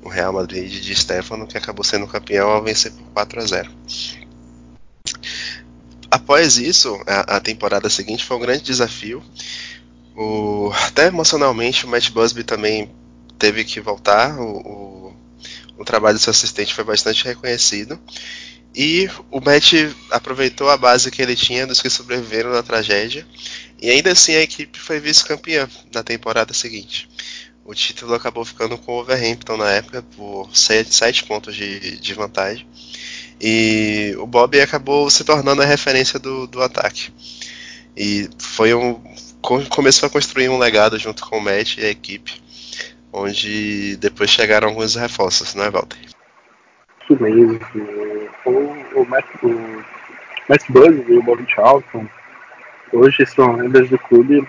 O 0.01 0.10
Real 0.10 0.32
Madrid 0.32 0.70
de 0.70 0.96
Stefano 0.96 1.48
que 1.48 1.58
acabou 1.58 1.84
sendo 1.84 2.08
campeão 2.08 2.50
ao 2.50 2.63
vencer 2.63 2.92
por 2.92 3.04
4 3.13 3.42
a 3.42 3.46
0 3.46 3.72
após 6.10 6.58
isso, 6.58 7.00
a, 7.06 7.38
a, 7.38 7.39
temporada 7.39 7.89
seguinte 7.89 8.25
foi 8.25 8.38
um 8.38 8.42
grande 8.42 8.63
desafio. 8.63 9.24
O, 10.16 10.72
até 10.88 11.08
emocionalmente, 11.08 11.86
o 11.86 11.89
Matt 11.89 12.10
Busby 12.10 12.44
também 12.44 12.89
teve 13.38 13.63
que 13.63 13.80
voltar. 13.80 14.39
O, 14.39 14.58
o, 14.58 15.16
o 15.77 15.86
trabalho 15.86 16.18
do 16.18 16.22
seu 16.22 16.32
assistente 16.32 16.74
foi 16.74 16.84
bastante 16.84 17.24
reconhecido. 17.24 18.00
E 18.75 19.10
o 19.32 19.39
Matt 19.39 19.74
aproveitou 20.12 20.70
a 20.70 20.77
base 20.77 21.10
que 21.10 21.22
ele 21.22 21.36
tinha 21.36 21.66
dos 21.66 21.82
que 21.82 21.89
sobreviveram 21.89 22.51
na 22.51 22.63
tragédia. 22.63 23.25
E 23.80 23.92
ainda 23.92 24.12
assim 24.12 24.36
a 24.36 24.42
equipe 24.42 24.80
foi 24.80 25.00
vice-campeã 25.00 25.70
na 25.94 26.04
temporada 26.04 26.54
seguinte. 26.54 27.08
O 27.64 27.76
título 27.76 28.14
acabou 28.14 28.46
ficando 28.46 28.78
com 28.78 28.94
o 28.94 29.02
Overhampton 29.02 29.58
na 29.58 29.70
época 29.70 30.02
por 30.16 30.50
7 30.56 31.26
pontos 31.26 31.56
de, 31.56 32.00
de 32.00 32.14
vantagem. 32.14 32.66
E 33.40 34.16
o 34.18 34.26
Bob 34.26 34.60
acabou 34.60 35.10
se 35.10 35.24
tornando 35.24 35.62
a 35.62 35.66
referência 35.66 36.18
do, 36.18 36.48
do 36.48 36.62
ataque. 36.62 37.12
E 37.96 38.30
foi 38.40 38.74
um. 38.74 39.00
Começou 39.70 40.08
a 40.08 40.10
construir 40.10 40.50
um 40.50 40.58
legado 40.58 40.98
junto 40.98 41.26
com 41.26 41.38
o 41.38 41.42
Matt 41.42 41.78
e 41.78 41.86
a 41.86 41.90
equipe, 41.90 42.42
onde 43.14 43.96
depois 43.98 44.30
chegaram 44.30 44.70
alguns 44.70 44.96
reforços, 44.96 45.54
não 45.54 45.64
é, 45.64 45.70
Walter? 45.70 45.98
Isso 47.04 47.22
mesmo. 47.22 47.60
O, 48.46 49.02
o 49.02 49.06
Matt, 49.06 49.26
o 49.44 49.84
Matt 50.50 50.64
Buzz 50.70 51.08
e 51.08 51.14
o 51.14 51.24
Bob 51.24 51.46
Charlton 51.48 52.08
hoje 52.91 53.25
são 53.25 53.56
lendas 53.56 53.89
do 53.89 53.98
clube, 53.98 54.48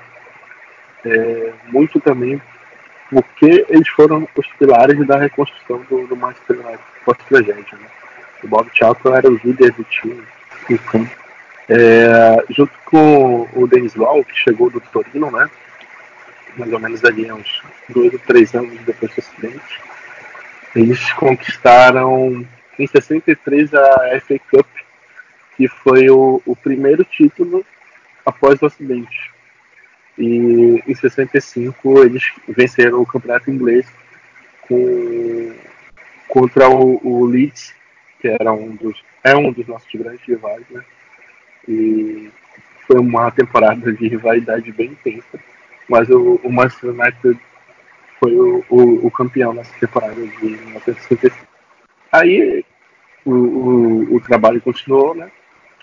é, 1.04 1.52
muito 1.68 2.00
também 2.00 2.40
porque 3.11 3.64
eles 3.68 3.88
foram 3.88 4.28
os 4.37 4.47
pilares 4.59 5.07
da 5.07 5.18
reconstrução 5.18 5.83
do, 5.88 6.07
do 6.07 6.16
Manchester 6.16 6.59
United 6.61 6.80
pós-tragédia. 7.04 7.78
Né? 7.78 7.88
O 8.45 8.49
Bob 8.49 8.68
Charlton 8.73 9.14
era 9.14 9.30
o 9.30 9.40
líder 9.42 9.73
do 9.73 9.85
time 9.85 10.23
campo. 10.76 11.11
É, 11.71 12.45
junto 12.50 12.73
com 12.85 13.49
o 13.54 13.66
Denis 13.66 13.95
Law, 13.95 14.25
que 14.25 14.35
chegou 14.35 14.71
do 14.71 14.80
Torino, 14.80 15.30
né? 15.30 15.49
mais 16.57 16.73
ou 16.73 16.78
menos 16.78 17.04
ali 17.04 17.30
uns 17.30 17.62
dois 17.88 18.12
ou 18.12 18.18
três 18.21 18.54
anos 18.54 18.78
depois 18.80 19.14
do 19.14 19.21
acidente, 19.21 19.80
eles 20.75 21.12
conquistaram 21.12 22.45
em 22.78 22.87
63 22.87 23.75
a 23.75 24.21
FA 24.21 24.38
Cup, 24.50 24.66
que 25.57 25.68
foi 25.68 26.11
o, 26.11 26.42
o 26.45 26.57
primeiro 26.57 27.04
título 27.04 27.64
após 28.29 28.61
o 28.63 28.67
acidente. 28.67 29.33
E 30.17 30.83
em 30.87 30.95
65 30.95 32.05
eles 32.05 32.25
venceram 32.49 33.01
o 33.01 33.07
campeonato 33.07 33.51
inglês 33.51 33.87
com, 34.63 35.55
contra 36.29 36.69
o, 36.69 37.01
o 37.03 37.25
Leeds 37.27 37.79
que 38.21 38.29
era 38.29 38.53
um 38.53 38.75
dos, 38.75 39.03
é 39.23 39.37
um 39.37 39.53
dos 39.53 39.67
nossos 39.67 39.89
grandes 39.95 40.25
rivais, 40.27 40.65
né? 40.71 40.83
E 41.69 42.31
foi 42.87 42.99
uma 42.99 43.31
temporada 43.31 43.93
de 43.93 44.09
rivalidade 44.09 44.73
bem 44.73 44.89
intensa, 44.89 45.39
mas 45.89 46.09
o, 46.09 46.41
o 46.43 46.53
Manchester 46.53 46.91
United 46.91 47.39
foi 48.19 48.37
o, 48.37 48.65
o, 48.69 49.07
o, 49.07 49.11
campeão 49.11 49.53
nessa 49.53 49.73
temporada 49.79 50.15
de 50.15 50.45
1965. 50.45 51.37
Aí 52.11 52.65
o, 53.25 53.33
o, 53.33 54.17
o 54.17 54.21
trabalho 54.21 54.61
continuou, 54.61 55.15
né? 55.15 55.31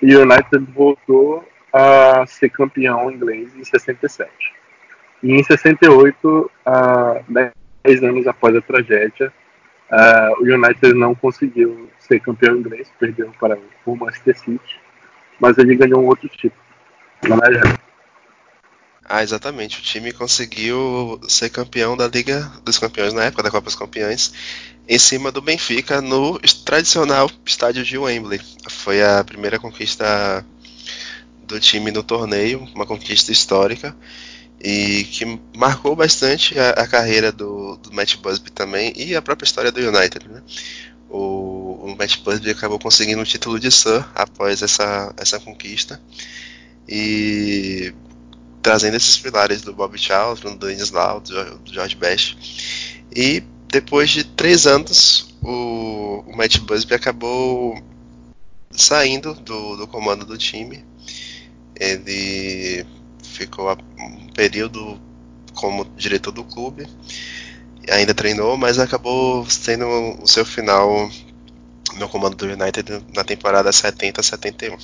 E 0.02 0.14
o 0.16 0.24
United 0.24 0.66
voltou 0.74 1.48
a 1.77 2.25
ser 2.25 2.50
campeão 2.50 3.12
inglês 3.12 3.53
em 3.53 3.63
67. 3.65 4.32
E 5.22 5.34
em 5.34 5.44
68, 5.44 6.51
uh, 6.65 7.51
10 7.84 8.03
anos 8.03 8.27
após 8.27 8.55
a 8.55 8.62
tragédia, 8.62 9.34
o 10.39 10.44
United 10.44 10.94
não 10.94 11.13
conseguiu 11.13 11.89
ser 12.00 12.20
campeão 12.20 12.58
inglês, 12.58 12.89
perdeu 13.00 13.32
para 13.39 13.58
o 13.86 13.96
Manchester 13.96 14.38
City, 14.38 14.79
mas 15.39 15.58
ele 15.58 15.75
ganhou 15.75 16.01
um 16.01 16.08
outro 16.08 16.29
título. 16.29 16.63
É, 17.24 17.77
ah, 19.08 19.22
exatamente. 19.22 19.79
O 19.79 19.84
time 19.84 20.12
conseguiu 20.12 21.20
ser 21.27 21.50
campeão 21.50 21.96
da 21.96 22.08
Liga 22.08 22.51
dos 22.63 22.79
Campeões 22.79 23.13
na 23.13 23.25
época 23.25 23.44
da 23.44 23.51
Copa 23.51 23.65
dos 23.65 23.75
Campeões, 23.75 24.34
em 24.88 24.98
cima 24.98 25.32
do 25.32 25.41
Benfica 25.41 26.01
no 26.01 26.39
tradicional 26.65 27.29
estádio 27.46 27.84
de 27.84 27.98
Wembley. 27.98 28.41
Foi 28.70 29.03
a 29.03 29.24
primeira 29.24 29.60
conquista 29.60 30.44
do 31.48 31.60
time 31.60 31.92
no 31.92 32.04
torneio, 32.04 32.68
uma 32.74 32.86
conquista 32.86 33.32
histórica 33.32 33.96
e 34.60 35.04
que 35.06 35.40
marcou 35.56 35.96
bastante 35.96 36.58
a, 36.60 36.70
a 36.72 36.88
carreira 36.88 37.32
do, 37.32 37.78
do 37.78 37.94
Matt 37.94 38.16
Busby 38.18 38.52
também 38.52 38.94
e 38.96 39.16
a 39.16 39.22
própria 39.22 39.46
história 39.46 39.72
do 39.72 39.80
United. 39.80 40.28
Né? 40.28 40.42
O, 41.10 41.86
o 41.86 41.96
Matt 41.98 42.20
Busby 42.22 42.52
acabou 42.52 42.80
conseguindo 42.80 43.22
o 43.22 43.25
título 43.25 43.60
de 43.60 43.72
Sir 43.72 44.06
após 44.16 44.62
essa, 44.62 45.14
essa 45.18 45.40
conquista 45.40 46.02
e 46.88 47.94
trazendo 48.62 48.98
esses 48.98 49.18
pilares 49.18 49.62
do 49.62 49.74
Bob 49.74 49.98
Charlton, 49.98 50.56
do 50.56 50.68
Dennis 50.68 50.90
Lau, 50.90 51.20
do, 51.20 51.60
do 51.60 51.74
George 51.74 51.96
Best. 51.96 53.04
E 53.16 53.44
depois 53.68 54.10
de 54.10 54.24
três 54.24 54.66
anos, 54.66 55.36
o, 55.44 56.24
o 56.25 56.36
Matt 56.36 56.58
Busby 56.60 56.96
acabou 56.96 57.80
saindo 58.72 59.34
do, 59.34 59.78
do 59.78 59.88
comando 59.88 60.25
do 60.25 60.38
time. 60.38 60.84
Ele 61.79 62.86
ficou 63.24 63.72
um 64.00 64.27
período 64.34 65.00
como 65.53 65.86
diretor 65.96 66.32
do 66.32 66.44
clube, 66.44 66.88
ainda 67.89 68.13
treinou, 68.13 68.58
mas 68.58 68.79
acabou 68.79 69.46
tendo 69.63 69.86
o 70.22 70.27
seu 70.27 70.46
final 70.46 71.10
no 71.98 72.10
comando 72.10 72.36
do 72.36 72.46
United 72.46 73.03
na 73.13 73.24
temporada 73.24 73.70
70-71. 73.70 74.77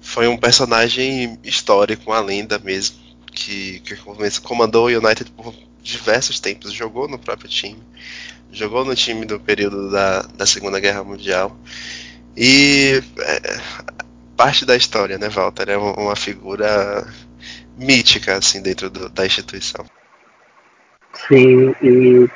Foi 0.00 0.28
um 0.28 0.36
personagem 0.36 1.38
histórico, 1.42 2.10
uma 2.10 2.20
lenda 2.20 2.58
mesmo, 2.58 2.96
que, 3.32 3.80
que 3.80 3.96
comandou 4.40 4.86
o 4.86 4.98
United 4.98 5.30
por 5.32 5.54
diversos 5.82 6.40
tempos, 6.40 6.72
jogou 6.72 7.08
no 7.08 7.18
próprio 7.18 7.48
time, 7.48 7.80
jogou 8.50 8.84
no 8.84 8.94
time 8.94 9.24
do 9.24 9.38
período 9.38 9.90
da, 9.90 10.22
da 10.22 10.46
Segunda 10.46 10.80
Guerra 10.80 11.04
Mundial. 11.04 11.56
E 12.36 13.02
é, 13.18 13.60
parte 14.36 14.64
da 14.66 14.76
história, 14.76 15.18
né, 15.18 15.28
Walter? 15.28 15.70
É 15.70 15.76
uma 15.76 16.14
figura 16.16 17.06
mítica, 17.76 18.36
assim, 18.36 18.62
dentro 18.62 18.90
do, 18.90 19.08
da 19.08 19.26
instituição. 19.26 19.84
Sim, 21.28 21.74
e, 21.82 22.28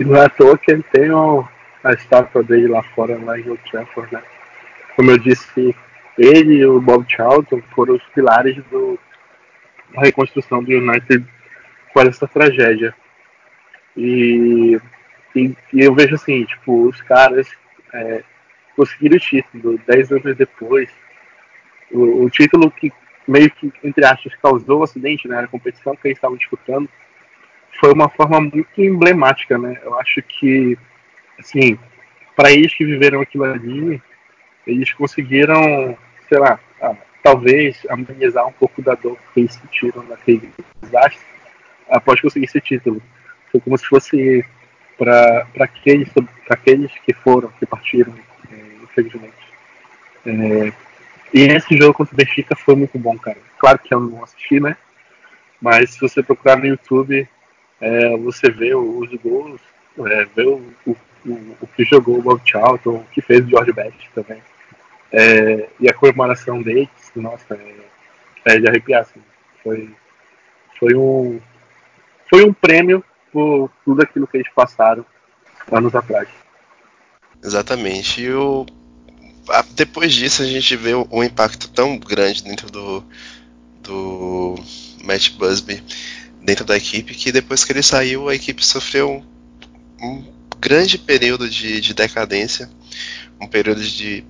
não 0.00 0.16
é 0.16 0.24
à 0.24 0.28
toa 0.28 0.56
que 0.56 0.70
ele 0.70 0.82
tem 0.84 1.10
a 1.84 1.92
estátua 1.92 2.42
dele 2.42 2.68
lá 2.68 2.82
fora, 2.94 3.18
lá 3.22 3.38
em 3.38 3.48
Old 3.48 3.62
Trafford, 3.70 4.12
né? 4.12 4.22
Como 4.96 5.10
eu 5.10 5.18
disse, 5.18 5.74
ele 6.18 6.54
e 6.54 6.66
o 6.66 6.80
Bob 6.80 7.04
Charlton 7.08 7.62
foram 7.74 7.94
os 7.94 8.02
pilares 8.14 8.56
do, 8.70 8.98
da 9.94 10.02
reconstrução 10.02 10.62
do 10.62 10.70
United 10.70 11.24
com 11.92 12.00
essa 12.00 12.26
tragédia. 12.26 12.94
E, 13.96 14.80
e, 15.34 15.54
e 15.72 15.80
eu 15.80 15.94
vejo 15.94 16.14
assim, 16.14 16.44
tipo, 16.44 16.88
os 16.88 17.00
caras 17.02 17.48
é, 17.92 18.22
conseguiram 18.76 19.16
o 19.16 19.20
título 19.20 19.80
dez 19.86 20.10
anos 20.10 20.36
depois. 20.36 20.88
O, 21.90 22.24
o, 22.24 22.30
título 22.30 22.70
que 22.70 22.92
meio 23.26 23.50
que, 23.50 23.72
entre 23.82 24.04
aspas, 24.04 24.34
causou 24.36 24.80
o 24.80 24.82
acidente, 24.82 25.28
né? 25.28 25.40
A 25.40 25.46
competição 25.46 25.96
que 25.96 26.08
eles 26.08 26.18
estavam 26.18 26.36
disputando 26.36 26.88
foi 27.78 27.92
uma 27.92 28.08
forma 28.08 28.40
muito 28.40 28.80
emblemática, 28.80 29.58
né? 29.58 29.80
Eu 29.82 29.98
acho 29.98 30.22
que, 30.22 30.78
assim, 31.38 31.78
para 32.36 32.52
eles 32.52 32.74
que 32.74 32.84
viveram 32.84 33.20
aquilo 33.20 33.44
ali, 33.44 34.02
eles 34.66 34.92
conseguiram, 34.92 35.96
sei 36.28 36.38
lá, 36.38 36.58
talvez 37.22 37.86
amenizar 37.88 38.46
um 38.46 38.52
pouco 38.52 38.82
da 38.82 38.94
dor 38.94 39.18
que 39.32 39.40
eles 39.40 39.54
sentiram 39.54 40.02
naquele 40.04 40.50
desastre 40.80 41.20
após 41.88 42.20
conseguir 42.20 42.46
esse 42.46 42.60
título. 42.60 43.02
Foi 43.50 43.60
como 43.60 43.76
se 43.76 43.86
fosse 43.86 44.44
para 44.96 45.46
aqueles, 45.60 46.08
aqueles 46.48 46.92
que 47.04 47.12
foram, 47.12 47.50
que 47.58 47.66
partiram, 47.66 48.14
é, 48.52 48.56
infelizmente. 48.82 49.34
É, 50.26 50.72
e 51.32 51.42
esse 51.42 51.76
jogo 51.76 51.94
contra 51.94 52.14
o 52.14 52.16
Benfica 52.16 52.56
foi 52.56 52.74
muito 52.74 52.98
bom, 52.98 53.16
cara. 53.18 53.38
Claro 53.58 53.78
que 53.78 53.94
eu 53.94 54.00
não 54.00 54.24
assisti, 54.24 54.60
né? 54.60 54.76
Mas 55.60 55.90
se 55.90 56.00
você 56.00 56.22
procurar 56.22 56.56
no 56.56 56.66
YouTube, 56.66 57.28
é, 57.80 58.16
você 58.16 58.50
vê 58.50 58.74
os 58.74 59.12
gols, 59.22 59.60
é, 60.06 60.24
vê 60.34 60.42
o, 60.42 60.62
o, 60.86 60.96
o, 61.26 61.56
o, 61.60 61.66
que 61.66 61.84
jogou 61.84 62.18
o 62.18 62.22
Bob 62.22 62.40
Charlton, 62.44 62.96
o 62.96 63.06
que 63.12 63.20
fez 63.20 63.44
o 63.44 63.48
George 63.48 63.72
Best 63.72 64.10
também. 64.14 64.42
É, 65.12 65.68
e 65.78 65.88
a 65.88 65.94
comemoração 65.94 66.62
deles, 66.62 66.88
nossa, 67.14 67.54
é, 67.54 68.54
é 68.54 68.58
de 68.58 68.68
arrepiar. 68.68 69.02
Assim. 69.02 69.20
Foi, 69.62 69.90
foi, 70.78 70.94
um, 70.94 71.40
foi 72.28 72.44
um 72.44 72.52
prêmio 72.52 73.04
por 73.32 73.70
tudo 73.84 74.02
aquilo 74.02 74.26
que 74.26 74.38
eles 74.38 74.48
passaram 74.54 75.04
anos 75.70 75.94
atrás. 75.94 76.28
Exatamente. 77.42 78.22
E 78.22 78.32
o, 78.32 78.66
depois 79.74 80.12
disso 80.12 80.42
a 80.42 80.46
gente 80.46 80.76
vê 80.76 80.94
um 80.94 81.22
impacto 81.22 81.68
tão 81.68 81.98
grande 81.98 82.42
dentro 82.42 82.70
do, 82.70 83.04
do 83.82 84.54
Matt 85.04 85.30
Busby 85.30 85.82
dentro 86.42 86.64
da 86.64 86.76
equipe 86.76 87.14
que 87.14 87.32
depois 87.32 87.64
que 87.64 87.72
ele 87.72 87.82
saiu 87.82 88.28
a 88.28 88.34
equipe 88.34 88.64
sofreu 88.64 89.22
um, 90.02 90.06
um 90.06 90.40
grande 90.58 90.98
período 90.98 91.48
de, 91.48 91.80
de, 91.80 91.94
decadência, 91.94 92.70
um 93.40 93.46
período 93.46 93.82
de 93.82 94.24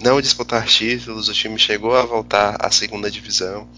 não 0.00 0.20
disputar 0.20 0.66
títulos, 0.66 1.28
o 1.28 1.32
time 1.32 1.58
chegou 1.58 1.94
a 1.94 2.04
voltar 2.04 2.56
à 2.58 2.70
segunda 2.70 3.10
divisão. 3.10 3.68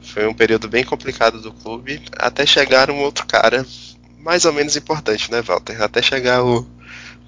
Foi 0.00 0.26
um 0.26 0.34
período 0.34 0.68
bem 0.68 0.84
complicado 0.84 1.40
do 1.40 1.52
clube, 1.52 2.02
até 2.16 2.46
chegar 2.46 2.90
um 2.90 3.00
outro 3.00 3.26
cara 3.26 3.66
mais 4.18 4.44
ou 4.44 4.52
menos 4.52 4.76
importante, 4.76 5.30
né, 5.30 5.42
Walter? 5.42 5.82
Até 5.82 6.00
chegar 6.00 6.44
o 6.44 6.64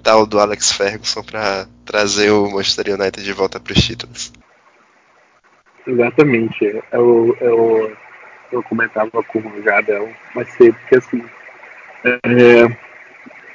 tal 0.05 0.23
do 0.27 0.39
Alex 0.39 0.71
Ferguson 0.71 1.23
para 1.23 1.65
trazer 1.83 2.29
o 2.29 2.49
Manchester 2.51 2.93
United 2.93 3.23
de 3.23 3.33
volta 3.33 3.59
para 3.59 3.73
os 3.73 3.83
títulos. 3.83 4.31
Exatamente. 5.85 6.63
Eu, 6.91 7.35
eu, 7.41 7.97
eu 8.51 8.63
comentava 8.63 9.23
com 9.23 9.39
o 9.39 9.63
Jadel 9.63 10.07
mais 10.35 10.47
cedo 10.53 10.77
que 10.87 10.95
assim 10.95 11.23
é, 12.03 12.65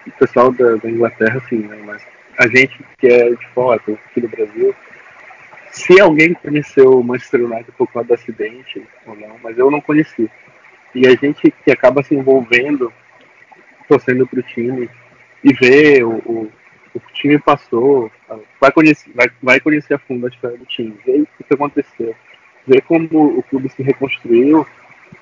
o 0.06 0.10
pessoal 0.18 0.50
da, 0.50 0.74
da, 0.74 0.90
Inglaterra, 0.90 1.38
assim, 1.38 1.58
né, 1.58 1.80
mas 1.86 2.02
a 2.36 2.48
gente 2.48 2.84
que 2.98 3.06
é 3.06 3.30
de 3.30 3.46
fora, 3.54 3.80
aqui 3.80 4.20
do 4.20 4.28
Brasil, 4.28 4.74
se 5.70 6.00
alguém 6.00 6.34
conheceu 6.34 6.98
o 6.98 7.04
Manchester 7.04 7.44
United 7.44 7.70
por 7.78 7.86
causa 7.92 8.08
do 8.08 8.14
acidente 8.14 8.82
ou 9.06 9.14
não, 9.14 9.38
mas 9.40 9.56
eu 9.56 9.70
não 9.70 9.80
conheci. 9.80 10.28
E 10.92 11.06
a 11.06 11.10
gente 11.10 11.52
que 11.64 11.70
acaba 11.70 12.02
se 12.02 12.12
envolvendo, 12.12 12.92
torcendo 13.88 14.26
pro 14.26 14.42
time, 14.42 14.90
e 15.42 15.52
ver 15.54 16.04
o, 16.04 16.16
o, 16.26 16.52
o 16.94 17.00
time 17.12 17.38
passou, 17.38 18.10
vai 18.60 18.70
conhecer, 18.72 19.10
vai, 19.14 19.30
vai 19.42 19.60
conhecer 19.60 19.94
a 19.94 19.98
fundo 19.98 20.26
a 20.26 20.28
história 20.28 20.56
do 20.56 20.66
time, 20.66 20.96
ver 21.04 21.22
o 21.22 21.44
que 21.44 21.54
aconteceu, 21.54 22.14
ver 22.66 22.82
como 22.82 23.38
o 23.38 23.42
clube 23.42 23.68
se 23.68 23.82
reconstruiu, 23.82 24.66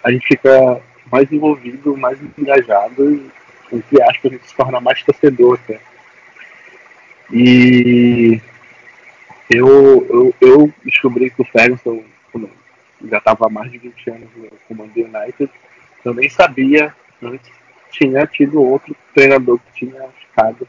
a 0.02 0.10
gente 0.10 0.26
fica 0.26 0.80
mais 1.10 1.30
envolvido, 1.32 1.96
mais 1.96 2.18
engajado 2.36 3.14
e, 3.14 3.30
entre 3.72 4.02
aspas, 4.02 4.32
a 4.32 4.34
gente 4.34 4.46
se 4.46 4.54
torna 4.54 4.80
mais 4.80 5.02
torcedor 5.02 5.58
até. 5.62 5.80
E 7.32 8.40
eu, 9.50 10.06
eu, 10.10 10.34
eu 10.40 10.72
descobri 10.84 11.30
que 11.30 11.42
o 11.42 11.44
Ferguson 11.44 12.02
já 13.04 13.18
estava 13.18 13.46
há 13.46 13.50
mais 13.50 13.70
de 13.70 13.78
20 13.78 14.10
anos 14.10 14.28
no 14.36 14.50
comando 14.66 14.92
United, 14.96 15.50
eu 16.04 16.14
nem 16.14 16.28
sabia 16.28 16.94
antes 17.22 17.50
tinha 17.90 18.26
tido 18.26 18.62
outro 18.62 18.94
treinador 19.14 19.58
que 19.58 19.86
tinha 19.86 20.08
ficado 20.20 20.66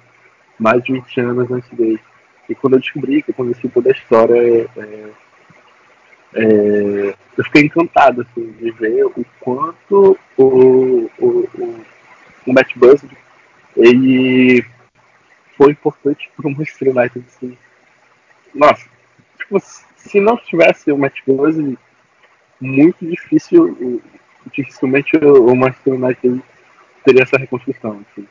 mais 0.58 0.84
de 0.84 0.94
20 0.94 1.22
anos 1.22 1.52
antes 1.52 1.70
dele. 1.72 2.00
E 2.48 2.56
quando 2.56 2.74
eu 2.74 2.80
descobri, 2.80 3.22
que 3.22 3.32
eu 3.32 3.36
conheci 3.36 3.70
toda 3.70 3.90
a 3.90 3.92
história, 3.92 4.68
é, 4.78 5.10
é, 6.34 7.16
eu 7.38 7.44
fiquei 7.46 7.64
encantado 7.64 8.22
assim, 8.22 8.52
de 8.54 8.72
ver 8.72 9.06
o 9.06 9.26
quanto 9.40 10.18
o, 10.38 10.46
o, 10.46 11.10
o, 11.20 11.86
o 12.48 12.54
Matt 12.54 12.76
Busby 12.76 13.18
ele 13.76 14.66
foi 15.58 15.72
importante 15.72 16.30
para 16.36 16.48
o 16.48 16.52
Manchester 16.52 16.96
United. 16.96 17.26
Assim. 17.28 17.58
Nossa, 18.54 18.86
tipo, 19.38 19.60
se 19.60 20.20
não 20.20 20.38
tivesse 20.38 20.92
o 20.92 20.98
Matt 20.98 21.20
Busby, 21.26 21.78
muito 22.60 23.06
difícil, 23.06 24.02
dificilmente 24.52 25.16
o 25.18 25.56
Manchester 25.56 25.94
United 25.94 26.42
teria 27.10 27.24
essa 27.24 27.38
reconstrução. 27.38 28.02
Assim. 28.12 28.28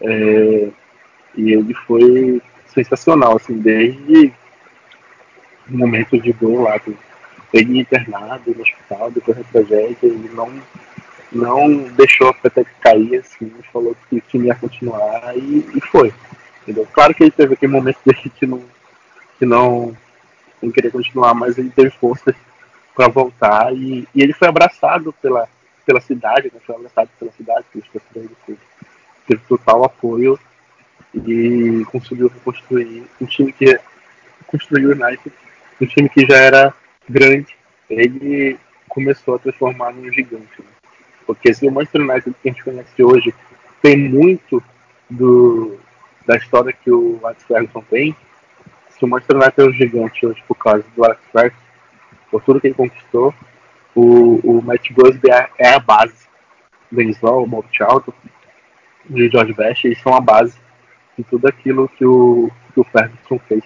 É, 0.00 0.68
e 1.36 1.52
ele 1.52 1.74
foi 1.74 2.40
sensacional, 2.66 3.36
assim, 3.36 3.58
desde 3.58 4.32
o 5.68 5.76
momento 5.76 6.18
de 6.18 6.32
gol 6.32 6.62
lá, 6.62 6.80
ele 7.52 7.80
internado 7.80 8.54
no 8.54 8.62
hospital 8.62 9.10
depois 9.10 9.36
da 9.36 9.44
tragédia, 9.44 9.96
ele 10.02 10.30
não, 10.32 10.52
não 11.32 11.78
deixou 11.94 12.28
a 12.28 12.34
peteca 12.34 12.70
cair, 12.80 13.16
assim, 13.16 13.52
falou 13.72 13.96
que 14.08 14.16
o 14.16 14.20
time 14.20 14.46
ia 14.46 14.54
continuar 14.54 15.36
e, 15.36 15.66
e 15.74 15.80
foi. 15.80 16.12
Entendeu? 16.62 16.86
Claro 16.92 17.14
que 17.14 17.24
ele 17.24 17.30
teve 17.30 17.54
aquele 17.54 17.72
momento 17.72 17.98
dele 18.04 18.32
que 18.38 18.46
não, 18.46 18.62
que 19.38 19.46
não, 19.46 19.96
não 20.62 20.70
queria 20.70 20.90
continuar, 20.90 21.34
mas 21.34 21.58
ele 21.58 21.70
teve 21.70 21.90
forças 21.90 22.34
para 22.94 23.08
voltar 23.08 23.74
e, 23.74 24.06
e 24.14 24.22
ele 24.22 24.32
foi 24.32 24.48
abraçado 24.48 25.14
pela, 25.22 25.48
pela 25.88 26.02
cidade, 26.02 26.50
né? 26.52 26.60
foi 26.66 26.76
abraçado 26.76 27.08
pela 27.18 27.32
cidade, 27.32 27.64
pelos 27.72 27.88
torcedores, 27.88 28.36
teve 29.26 29.40
total 29.48 29.84
apoio 29.84 30.38
e 31.14 31.82
conseguiu 31.90 32.28
reconstruir 32.28 33.04
um 33.18 33.24
time 33.24 33.50
que 33.54 33.80
construiu 34.46 34.90
o 34.90 34.92
United, 34.92 35.32
um 35.80 35.86
time 35.86 36.10
que 36.10 36.26
já 36.26 36.36
era 36.36 36.74
grande, 37.08 37.56
ele 37.88 38.58
começou 38.86 39.36
a 39.36 39.38
transformar 39.38 39.94
num 39.94 40.12
gigante. 40.12 40.58
Né? 40.58 40.66
Porque 41.26 41.50
o 41.62 41.70
Manchester 41.70 42.02
United 42.02 42.36
que 42.42 42.48
a 42.50 42.52
gente 42.52 42.64
conhece 42.64 43.02
hoje 43.02 43.34
tem 43.80 43.96
muito 43.96 44.62
do, 45.08 45.78
da 46.26 46.36
história 46.36 46.70
que 46.70 46.90
o 46.90 47.18
Alex 47.24 47.44
Ferguson 47.44 47.82
tem, 47.88 48.14
se 48.90 49.02
o 49.02 49.08
Manchester 49.08 49.36
United 49.36 49.60
é 49.62 49.64
um 49.64 49.72
gigante 49.72 50.26
hoje 50.26 50.44
por 50.46 50.54
causa 50.56 50.84
do 50.94 51.02
Alex 51.02 51.22
Ferguson, 51.32 51.62
por 52.30 52.42
tudo 52.42 52.60
que 52.60 52.66
ele 52.66 52.74
conquistou, 52.74 53.32
o, 53.98 54.40
o 54.44 54.62
Matt 54.62 54.92
Busby 54.92 55.30
é, 55.30 55.50
é 55.58 55.74
a 55.74 55.78
base. 55.80 56.28
Denis 56.90 57.20
o 57.22 57.46
Bob 57.46 57.66
Charlton 57.72 58.12
e 59.10 59.28
George 59.28 59.52
Best, 59.52 59.86
eles 59.86 60.00
são 60.00 60.14
a 60.14 60.20
base 60.20 60.56
de 61.16 61.24
tudo 61.24 61.46
aquilo 61.48 61.88
que 61.88 62.04
o, 62.04 62.50
que 62.72 62.80
o 62.80 62.84
Ferguson 62.84 63.40
fez. 63.48 63.64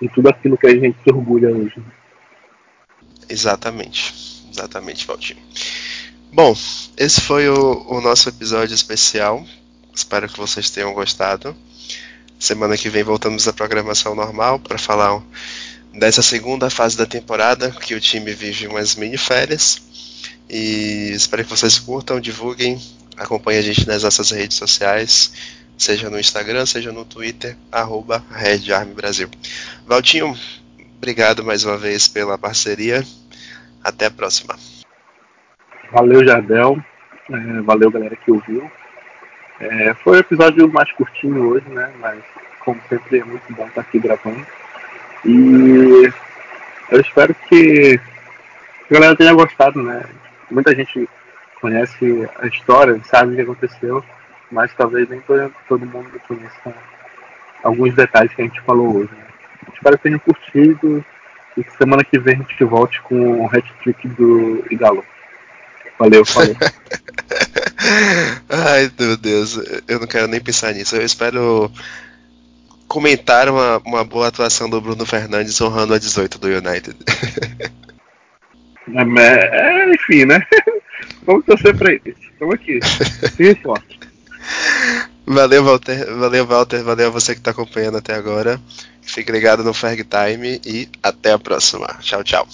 E 0.00 0.08
tudo 0.08 0.28
aquilo 0.28 0.56
que 0.56 0.66
a 0.66 0.70
gente 0.70 0.96
se 1.02 1.10
orgulha 1.12 1.50
hoje. 1.50 1.82
Exatamente. 3.28 4.14
Exatamente, 4.50 5.06
Valtinho. 5.06 5.42
Bom, 6.32 6.54
esse 6.96 7.20
foi 7.20 7.48
o, 7.48 7.86
o 7.88 8.00
nosso 8.00 8.28
episódio 8.28 8.74
especial. 8.74 9.44
Espero 9.94 10.28
que 10.28 10.38
vocês 10.38 10.70
tenham 10.70 10.94
gostado. 10.94 11.54
Semana 12.38 12.76
que 12.76 12.88
vem 12.88 13.02
voltamos 13.02 13.46
à 13.48 13.52
programação 13.52 14.14
normal 14.14 14.58
para 14.58 14.78
falar 14.78 15.20
dessa 15.92 16.22
segunda 16.22 16.70
fase 16.70 16.96
da 16.96 17.06
temporada, 17.06 17.70
que 17.70 17.94
o 17.94 18.00
time 18.00 18.32
vive 18.32 18.66
umas 18.66 18.94
mini 18.94 19.18
férias. 19.18 19.80
E 20.48 21.10
espero 21.12 21.44
que 21.44 21.50
vocês 21.50 21.78
curtam, 21.78 22.20
divulguem, 22.20 22.80
acompanhem 23.16 23.60
a 23.60 23.62
gente 23.62 23.86
nas 23.86 24.02
nossas 24.02 24.30
redes 24.30 24.56
sociais, 24.56 25.32
seja 25.76 26.10
no 26.10 26.18
Instagram, 26.18 26.66
seja 26.66 26.92
no 26.92 27.04
Twitter, 27.04 27.56
arroba 27.70 28.24
Red 28.30 28.72
Army 28.72 28.94
Brasil. 28.94 29.28
Valtinho, 29.86 30.36
obrigado 30.96 31.44
mais 31.44 31.64
uma 31.64 31.76
vez 31.76 32.08
pela 32.08 32.36
parceria. 32.36 33.04
Até 33.82 34.06
a 34.06 34.10
próxima. 34.10 34.56
Valeu, 35.90 36.24
Jardel. 36.24 36.76
É, 37.30 37.60
valeu, 37.62 37.90
galera 37.90 38.14
que 38.16 38.30
ouviu. 38.30 38.70
É, 39.58 39.94
foi 39.94 40.16
um 40.16 40.20
episódio 40.20 40.70
mais 40.70 40.90
curtinho 40.92 41.48
hoje, 41.48 41.68
né? 41.68 41.90
Mas, 41.98 42.22
como 42.64 42.80
sempre, 42.88 43.20
é 43.20 43.24
muito 43.24 43.52
bom 43.54 43.66
estar 43.66 43.80
aqui 43.80 43.98
gravando. 43.98 44.46
E 45.24 46.12
eu 46.90 47.00
espero 47.00 47.34
que 47.48 48.00
a 48.90 48.94
galera 48.94 49.16
tenha 49.16 49.32
gostado, 49.32 49.82
né? 49.82 50.02
Muita 50.50 50.74
gente 50.74 51.08
conhece 51.60 52.28
a 52.38 52.46
história, 52.46 53.00
sabe 53.04 53.32
o 53.32 53.36
que 53.36 53.42
aconteceu, 53.42 54.04
mas 54.50 54.72
talvez 54.74 55.08
nem 55.08 55.20
todo, 55.20 55.86
mundo 55.86 56.20
conheça 56.26 56.74
alguns 57.62 57.94
detalhes 57.94 58.34
que 58.34 58.42
a 58.42 58.44
gente 58.44 58.60
falou 58.62 58.96
hoje. 58.96 59.12
Né? 59.12 59.24
Espero 59.74 59.96
que 59.96 60.02
tenham 60.02 60.18
curtido 60.18 61.04
e 61.56 61.62
que 61.62 61.76
semana 61.76 62.02
que 62.02 62.18
vem 62.18 62.36
a 62.36 62.38
gente 62.38 62.64
volte 62.64 63.00
com 63.02 63.44
o 63.44 63.46
hat-trick 63.46 64.08
do 64.08 64.64
Igalo. 64.70 65.04
Valeu, 65.98 66.24
falou. 66.24 66.56
Ai, 68.48 68.90
meu 68.98 69.16
Deus, 69.16 69.56
eu 69.86 70.00
não 70.00 70.06
quero 70.06 70.26
nem 70.26 70.40
pensar 70.40 70.72
nisso. 70.72 70.96
Eu 70.96 71.02
espero 71.02 71.70
comentar 72.90 73.48
uma, 73.48 73.78
uma 73.86 74.04
boa 74.04 74.26
atuação 74.26 74.68
do 74.68 74.80
Bruno 74.80 75.06
Fernandes 75.06 75.60
honrando 75.60 75.94
a 75.94 75.98
18 75.98 76.40
do 76.40 76.48
United. 76.48 76.96
É, 79.16 79.32
é, 79.52 79.94
enfim, 79.94 80.24
né? 80.24 80.44
Vamos 81.22 81.44
torcer 81.46 81.76
pra 81.76 81.92
isso. 81.92 82.20
Estamos 82.32 82.54
aqui. 82.56 82.80
Sim, 83.36 83.54
forte. 83.62 84.00
Valeu, 85.24 85.62
Walter. 85.62 86.04
Valeu, 86.16 86.44
Walter. 86.44 86.82
Valeu 86.82 87.06
a 87.06 87.10
você 87.10 87.34
que 87.34 87.40
está 87.40 87.52
acompanhando 87.52 87.98
até 87.98 88.14
agora. 88.14 88.60
Fique 89.00 89.30
ligado 89.30 89.62
no 89.62 89.72
Ferg 89.72 90.02
Time 90.02 90.60
e 90.66 90.88
até 91.00 91.32
a 91.32 91.38
próxima. 91.38 91.86
Tchau, 92.00 92.24
tchau. 92.24 92.48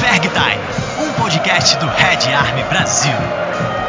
Ferg 0.00 0.28
Time, 0.28 1.08
um 1.08 1.12
podcast 1.20 1.76
do 1.78 1.86
Red 1.86 2.32
Army 2.32 2.62
Brasil. 2.68 3.87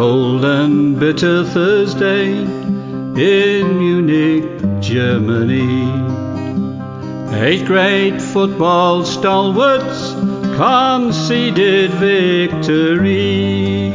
Cold 0.00 0.42
and 0.46 0.98
bitter 0.98 1.44
Thursday 1.44 2.32
in 2.32 3.78
Munich, 3.78 4.46
Germany. 4.80 5.82
Eight 7.34 7.66
great 7.66 8.18
football 8.18 9.04
stalwarts 9.04 10.14
conceded 10.56 11.90
victory. 11.90 13.92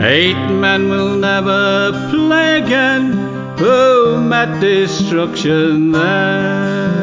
Eight 0.00 0.42
men 0.64 0.88
will 0.88 1.16
never 1.16 1.92
play 2.08 2.62
again 2.62 3.12
who 3.58 4.18
met 4.22 4.58
destruction 4.62 5.92
there. 5.92 6.96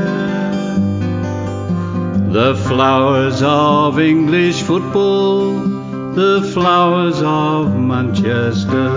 The 2.39 2.55
flowers 2.67 3.43
of 3.43 3.99
English 3.99 4.63
football 4.63 5.72
the 6.15 6.47
flowers 6.53 7.19
of 7.23 7.75
Manchester. 7.75 8.89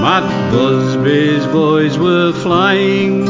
Matt 0.00 0.52
Busby's 0.52 1.44
boys 1.48 1.98
were 1.98 2.32
flying, 2.32 3.26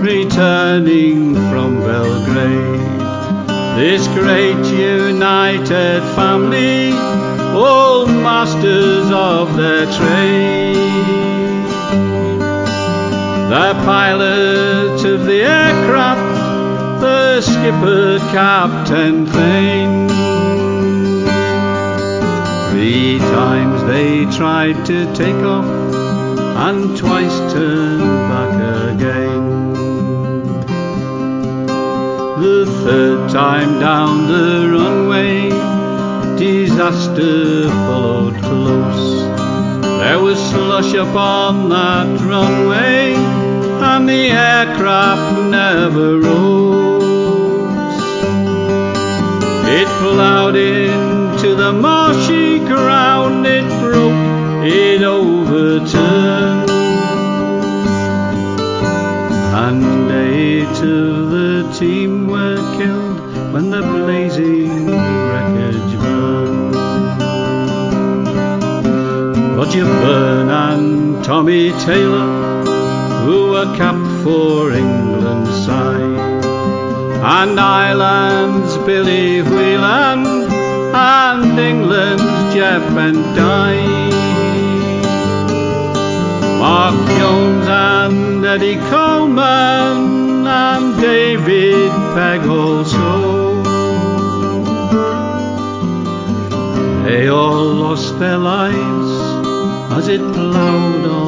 returning 0.00 1.34
from 1.50 1.80
Belgrade. 1.80 2.80
This 3.76 4.08
great 4.08 4.64
united 4.74 6.00
family, 6.14 6.92
all 7.54 8.06
masters 8.06 9.10
of 9.10 9.54
their 9.56 9.84
trade. 9.92 10.76
The 13.50 13.74
pilot 13.84 15.04
of 15.04 15.26
the 15.26 15.42
aircraft 15.42 16.27
the 17.08 17.40
skipper 17.40 18.18
Captain 18.32 19.26
Thane. 19.26 20.08
Three 22.68 23.18
times 23.18 23.78
they 23.92 24.10
tried 24.40 24.78
to 24.90 24.98
take 25.14 25.42
off 25.54 25.68
and 26.66 26.96
twice 26.98 27.36
turned 27.52 28.18
back 28.32 28.54
again. 28.92 29.44
The 32.44 32.60
third 32.84 33.30
time 33.30 33.72
down 33.88 34.14
the 34.34 34.50
runway, 34.76 35.48
disaster 36.44 37.68
followed 37.86 38.36
close. 38.48 39.08
There 40.02 40.20
was 40.26 40.38
slush 40.50 40.92
upon 40.94 41.68
that 41.70 42.08
runway, 42.32 43.14
and 43.92 44.08
the 44.08 44.24
aircraft 44.50 45.28
never 45.58 46.18
rose. 46.18 46.67
It 49.70 49.86
plowed 50.00 50.56
into 50.56 51.54
the 51.54 51.72
marshy 51.74 52.58
ground, 52.58 53.46
it 53.46 53.68
broke, 53.82 54.64
it 54.64 55.02
overturned. 55.02 56.70
And 59.64 60.10
eight 60.10 60.78
of 60.82 61.30
the 61.30 61.70
team 61.78 62.28
were 62.28 62.56
killed 62.78 63.20
when 63.52 63.68
the 63.68 63.82
blazing 63.82 64.86
wreckage 64.86 65.92
burned. 66.00 66.74
Roger 69.58 69.84
Byrne 69.84 70.48
and 70.48 71.22
Tommy 71.22 71.72
Taylor, 71.72 72.64
who 73.26 73.50
were 73.50 73.76
capped 73.76 74.24
for 74.24 74.72
England's 74.72 75.66
side 75.66 75.97
and 77.20 77.58
Ireland's 77.58 78.76
Billy 78.78 79.42
Whelan 79.42 80.24
and 80.94 81.58
England's 81.58 82.54
Jeff 82.54 82.82
and 82.96 83.36
Dye. 83.36 84.08
Mark 86.60 86.94
Jones 87.18 87.66
and 87.68 88.44
Eddie 88.44 88.76
Coleman 88.90 90.46
and 90.46 91.00
David 91.00 91.90
Pegg 92.14 92.46
also. 92.48 93.62
They 97.04 97.28
all 97.28 97.66
lost 97.84 98.18
their 98.18 98.38
lives 98.38 99.10
as 99.96 100.08
it 100.08 100.20
ploughed 100.20 101.06
on 101.06 101.27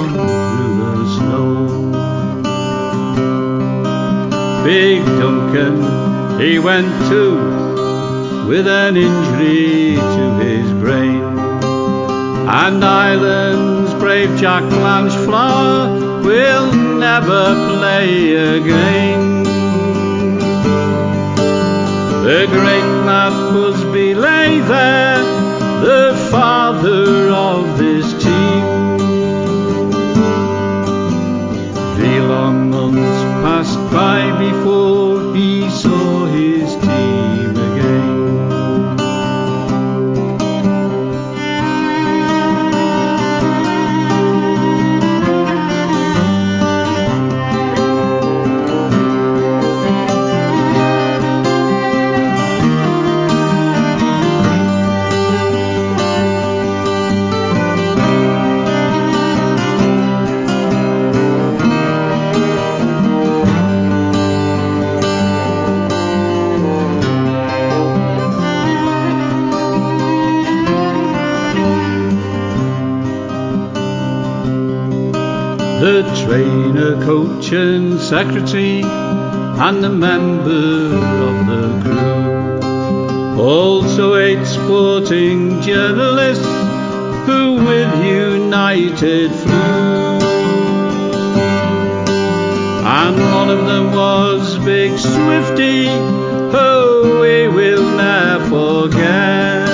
Big 4.70 5.04
Duncan, 5.04 6.38
he 6.40 6.60
went 6.60 6.86
to 7.10 8.46
with 8.46 8.68
an 8.68 8.96
injury 8.96 9.96
to 9.96 10.24
his 10.44 10.70
brain. 10.74 11.24
And 12.48 12.84
Ireland's 12.84 13.92
brave 13.94 14.38
Jack 14.38 14.62
Blanchflower 14.62 16.22
will 16.22 16.72
never 16.72 17.46
play 17.78 18.36
again. 18.58 19.42
The 22.22 22.46
great 22.46 22.90
Matt 23.06 23.52
Busby 23.52 24.14
lay 24.14 24.60
there, 24.60 25.18
the 25.82 26.28
father 26.30 27.28
of 27.28 27.76
this 27.76 28.06
team. 28.22 28.98
The 31.98 32.20
long 32.28 32.70
months 32.70 33.20
passed 33.42 33.79
by 33.90 34.30
before 34.38 35.34
he 35.34 35.68
coach, 77.50 78.00
secretary, 78.00 78.82
and 78.84 79.82
the 79.82 79.90
member 79.90 80.94
of 81.28 81.36
the 81.50 81.66
crew. 81.82 83.40
Also, 83.40 84.14
eight 84.14 84.46
sporting 84.46 85.60
journalists 85.60 86.46
who 87.26 87.56
with 87.56 87.92
United 88.04 89.32
flew. 89.32 90.20
And 92.86 93.16
one 93.34 93.50
of 93.50 93.66
them 93.66 93.92
was 93.94 94.56
Big 94.64 94.96
Swifty, 94.96 95.88
who 96.54 97.18
we 97.20 97.48
will 97.48 97.96
never 97.96 98.44
forget. 98.48 99.66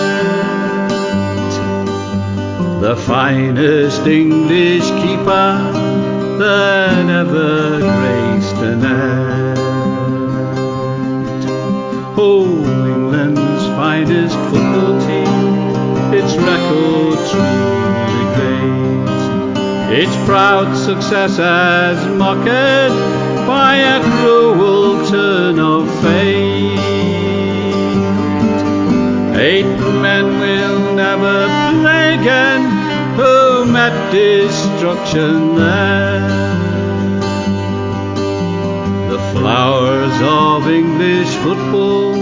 The 2.80 2.96
finest 2.96 4.06
English 4.06 4.88
keeper 5.02 5.85
that 6.38 7.08
ever 7.08 7.80
graced 7.80 8.56
a 8.56 8.76
net. 8.76 9.58
Oh, 12.18 12.46
England's 12.94 13.66
finest 13.76 14.36
football 14.50 15.00
team, 15.06 15.34
its 16.12 16.34
record 16.36 17.18
truly 17.30 18.24
great. 18.36 20.02
Its 20.02 20.16
proud 20.26 20.76
success 20.76 21.36
has 21.38 21.98
mocked 22.18 22.46
by 23.46 23.76
a 23.76 24.00
cruel 24.18 25.06
turn 25.08 25.58
of 25.58 25.88
fate. 26.02 26.76
Eight 29.38 29.76
men 30.02 30.40
will 30.40 30.94
never 30.94 31.46
play 31.80 32.14
again 32.14 32.86
who 33.16 33.64
met 33.72 34.12
destruction 34.12 35.56
there. 35.56 36.15
flowers 39.46 40.18
of 40.22 40.68
English 40.68 41.32
football, 41.36 42.14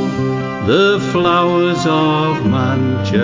the 0.67 1.01
flowers 1.11 1.87
of 1.87 2.45
Manchester. 2.45 3.15